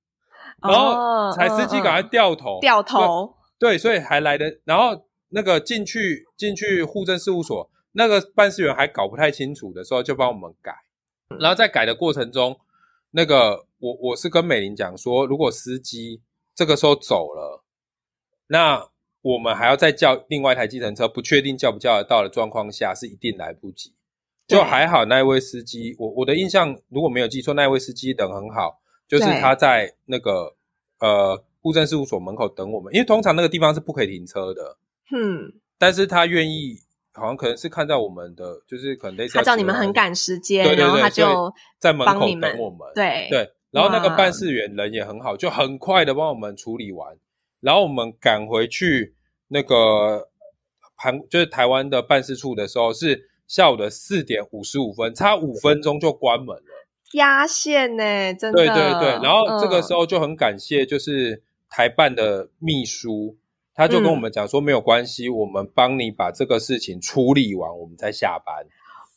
[0.62, 4.58] 然后才司机赶快掉头，掉头，对，所以还来的。
[4.64, 10.72] 然后那个进去进去户政事务所，那个办事员还搞不太清楚的时候，就帮我们改。
[11.38, 12.58] 然后在改的过程中，
[13.10, 16.22] 那个我我是跟美玲讲说，如果司机
[16.54, 17.62] 这个时候走了，
[18.46, 18.88] 那
[19.24, 23.94] 我们还要再叫另外一台计程车，不确定叫不叫得到的状况下，是一定来不及。
[24.46, 28.82] 就还好那一位司机，我我的印象如果没有记错，那一位司机等很好。
[29.08, 30.54] 就是他在那个
[30.98, 34.76] 呃户政事务所门口等我们，因为通常那个地方是不可以停车的。
[35.14, 36.76] 嗯，但是他愿意，
[37.12, 42.80] 好像可能是看到我们的，就是可能类似他知道你们很赶时间，然后他就在门口等我们。
[42.94, 47.16] 对对，然后那个办事员人也很好，就很快的帮我们处理完，
[47.60, 49.13] 然后我们赶回去
[49.48, 50.28] 那个
[50.94, 56.86] 韩就是台湾的办事处的时候，是下午的四点五十五分，差五分钟就关门了。
[57.12, 58.34] 压线呢？
[58.34, 63.36] 真的对对对，然后这个时候就很感谢，就是台办的秘书，
[63.72, 68.66] 他就跟我们讲说，没有关系，我们帮你把这个事情处理完，我们再下班。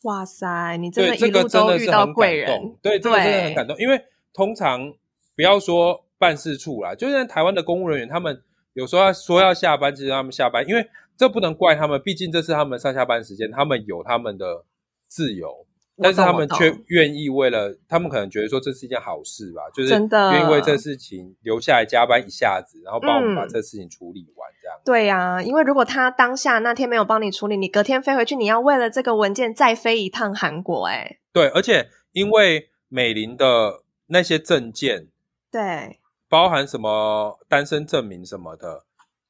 [0.02, 3.76] 哇塞，你真的一路都遇到贵人，对，这个真的很感动。
[3.78, 4.00] 因为
[4.32, 4.92] 通常
[5.34, 8.40] 不要说办事处啦，就是台湾的公务人员，他们
[8.78, 14.64] 有时候要说要下班，其实他们下班，因为这不能怪他们，毕竟这是他们上下班时间，他们有他们的
[15.08, 15.66] 自由。
[16.00, 24.78] 但是他们却愿意为了，他们可能觉得说这是一件好事吧，就是愿意为这事情留下来加班一下子，然后帮我们把这事情处理完，这样。
[24.84, 31.18] 对呀，因为如果他当下那天没有帮你处理，你隔天飞回去，你要为了这个文件再飞一趟韩国，哎。
[31.32, 35.08] 对，而且因为美林的那些证件，
[35.50, 35.97] 对，
[36.28, 38.84] 包含什么单身证明什么的，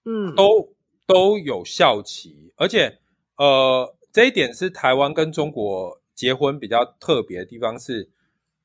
[0.04, 0.74] 嗯，都
[1.06, 2.98] 都有效期，而且
[3.36, 6.00] 呃，这一点是台湾跟中国。
[6.18, 8.10] 结婚比较特别的地方是，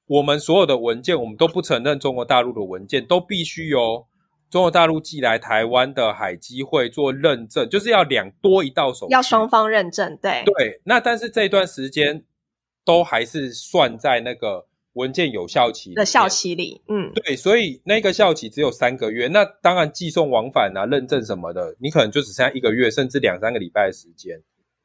[0.08, 4.08] 我们所有的文件，我们都不承认中国大陆的文件，都必须由
[4.50, 10.18] 中国大陆寄来台湾的海基会做认证，就是要两多一道手续，要双方认证。
[10.20, 12.26] 对对，那但是这段时间
[12.84, 16.82] 都还是算在那个文件有效期的效期里。
[16.88, 19.28] 嗯，对，所以那个效期只有三个月。
[19.28, 24.42] 那当然寄送往返啊、认证什么的，你可能就只剩下一个月，甚至两三个礼拜的时间。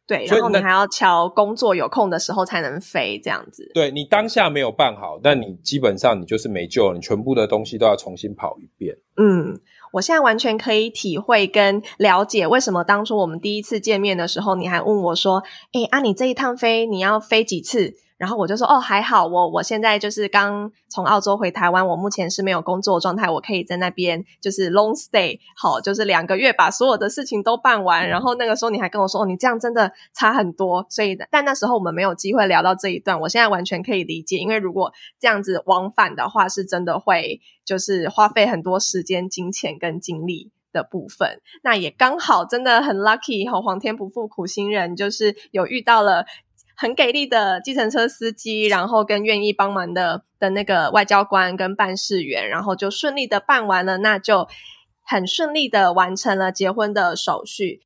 [0.07, 3.71] 对，然后你还要敲工作有空的时候才能飞，这样子。
[3.75, 8.97] 对你当下没有办好，但你基本上你就是没救了，你全部的东西都要重新跑一遍。
[9.19, 9.61] 嗯，
[9.93, 15.43] 我现在完全可以体会跟了解为什么当初我们第一次见面的时候，你还问我说
[15.75, 28.09] ：“哎，啊，你这一趟飞你要飞几次？”然后我就说哦，还好，我我现在就是刚从澳洲回台湾，我目前是没有工作状态，我可以在那边就是 long stay，好，就是两个月把所有的事情都办完。
[28.09, 30.85] 然后那个时候你还跟我说，哦，你这样真的差很多。
[30.91, 33.21] 所以，但那时候我们没有机会聊到这一段。
[33.21, 41.41] 我现在完全可以理解，因为如果这样子往返的话，是真的会就是花费很多时间、金钱跟精力的部分。
[41.63, 46.27] 那也刚好真的很 lucky，哈，皇天不负苦心人，就是有遇到了。
[46.81, 54.47] 很给力的计程车司机，然后跟愿意帮忙的的那个外交官跟办事员，然后就顺利的办完了，那就
[55.03, 57.83] 很顺利的完成了结婚的手续。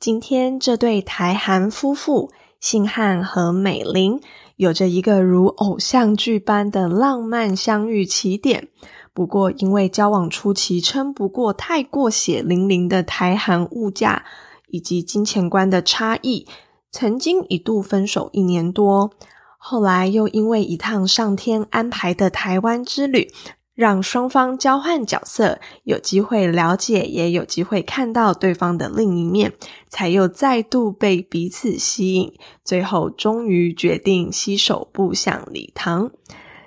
[0.00, 4.20] 今天这对台韩夫妇，信汉和美玲。
[4.58, 8.66] 有着一个如偶像剧般的浪漫相遇起点，
[9.14, 14.24] 不过因为交往初期撑不过太过血淋淋的台韩物价
[14.66, 16.44] 以及金钱观的差异，
[16.90, 19.12] 曾经一度分手一年多。
[19.56, 23.30] 后来又因为一趟上天安排的台湾之旅。
[23.78, 29.52] 让双方交换角色，有机会了解，也有机会看到对方的另一面，
[29.88, 32.32] 才又再度被彼此吸引，
[32.64, 36.10] 最后终于决定携手步向礼堂。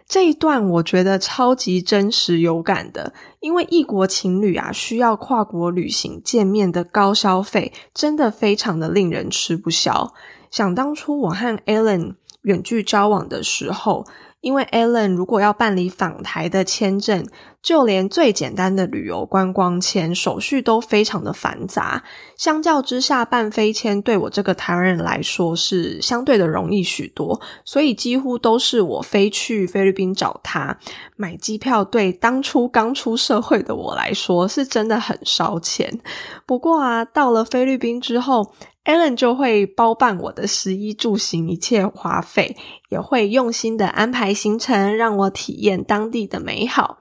[0.08, 10.14] 这一段我觉得超级真实有感的，因为异国情侣啊需要跨国旅行见面的高消费，真的非常的令人吃不消。
[10.50, 14.06] 想当初我和 Alan 远距交往的时候。
[14.42, 17.26] 因为 Alan 如果要办理访台的签证，
[17.62, 22.04] 就连最简单的旅游观光签手续都非常的繁杂。
[22.36, 30.76] 相较之下，办飞签对我这个台湾人来说是相对的容易许多，所以几乎都是我飞去菲律宾找他
[31.16, 31.84] 买机票。
[31.86, 36.00] 对当初刚出社会的我来说，是真的很烧钱。
[36.48, 38.52] 不过啊，到了菲律宾之后
[38.86, 42.58] Allen 就会包办我的食衣住行一切花费，
[42.90, 46.98] 也会用心的安排行程，让我体验当地的美好，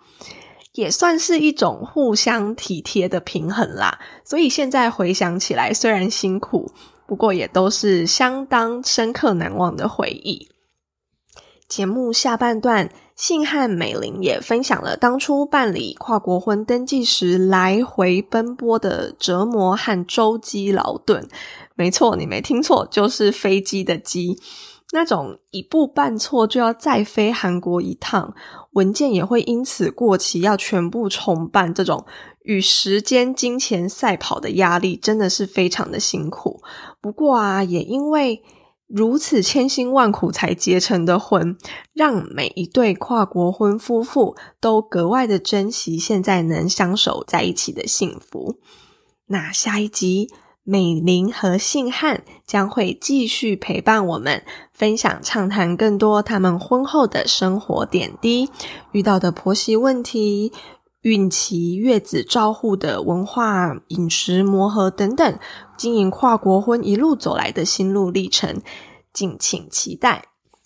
[0.74, 3.98] 也算是一种互相体贴的平衡啦。
[4.24, 6.70] 所以现在回想起来，虽然辛苦，
[7.06, 10.48] 不过也都是相当深刻难忘的回忆。
[11.70, 21.26] 节目下半段，信和美玲也分享了当初办理跨国婚登记时来回奔波的折磨和舟机劳顿。
[21.76, 24.36] 没错，你没听错，就是飞机的机，
[24.90, 28.34] 那种一步办错就要再飞韩国一趟，
[28.72, 32.04] 文件也会因此过期，要全部重办，这种
[32.42, 36.60] 与时间、金钱赛跑的压力，真的是非常的辛苦。
[37.00, 38.42] 不过啊，也因为
[38.93, 41.57] 如此千辛万苦才结成的婚，
[41.93, 48.57] 让每一对跨国婚夫妇都格外的珍惜现在能相守在一起的幸福。
[49.26, 50.28] 那下一集。
[50.62, 58.49] 美玲和信汉将会继续陪伴我们，分享畅谈更多他们婚后的生活点滴、
[58.93, 60.53] 遇到的婆媳问题、
[61.03, 65.38] 孕期、月子照护的文化、饮食磨合等等，
[65.76, 68.61] 经营跨国婚一路走来的心路历程，
[69.12, 70.24] 敬请期待。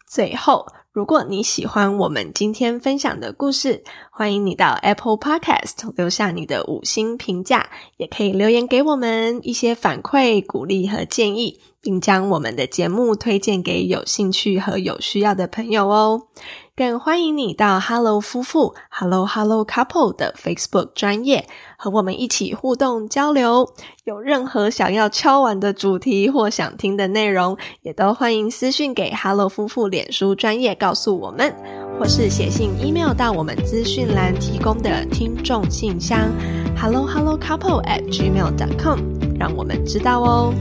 [0.08, 0.66] 最后。
[0.94, 3.82] 如果你喜欢我们今天分享的故事，
[4.12, 16.28] 欢迎你到 Apple Podcast 留下你的五星评价，也可以留言给我们一些反馈、鼓励和建议，并将我们的节目推荐给有兴趣和有需要的朋友哦。
[16.76, 21.46] 更欢迎你到 Hello 夫妇 Hello Hello Couple 的 Facebook 专业，
[21.76, 23.72] 和我们一起互动交流。
[24.02, 31.54] 有任何想要敲完的主题或想听的内容，也都欢迎私讯给 Hello 夫妇脸书专业告诉我们，
[31.96, 36.28] 或是写信 email 到我们资讯栏提供的听众信箱
[36.76, 38.98] Hello Hello Couple at gmail.com，
[39.38, 40.52] 让我们知道哦。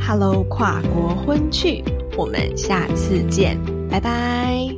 [0.00, 1.84] Hello 跨国婚趣，
[2.16, 3.58] 我们下次见，
[3.90, 4.74] 拜拜。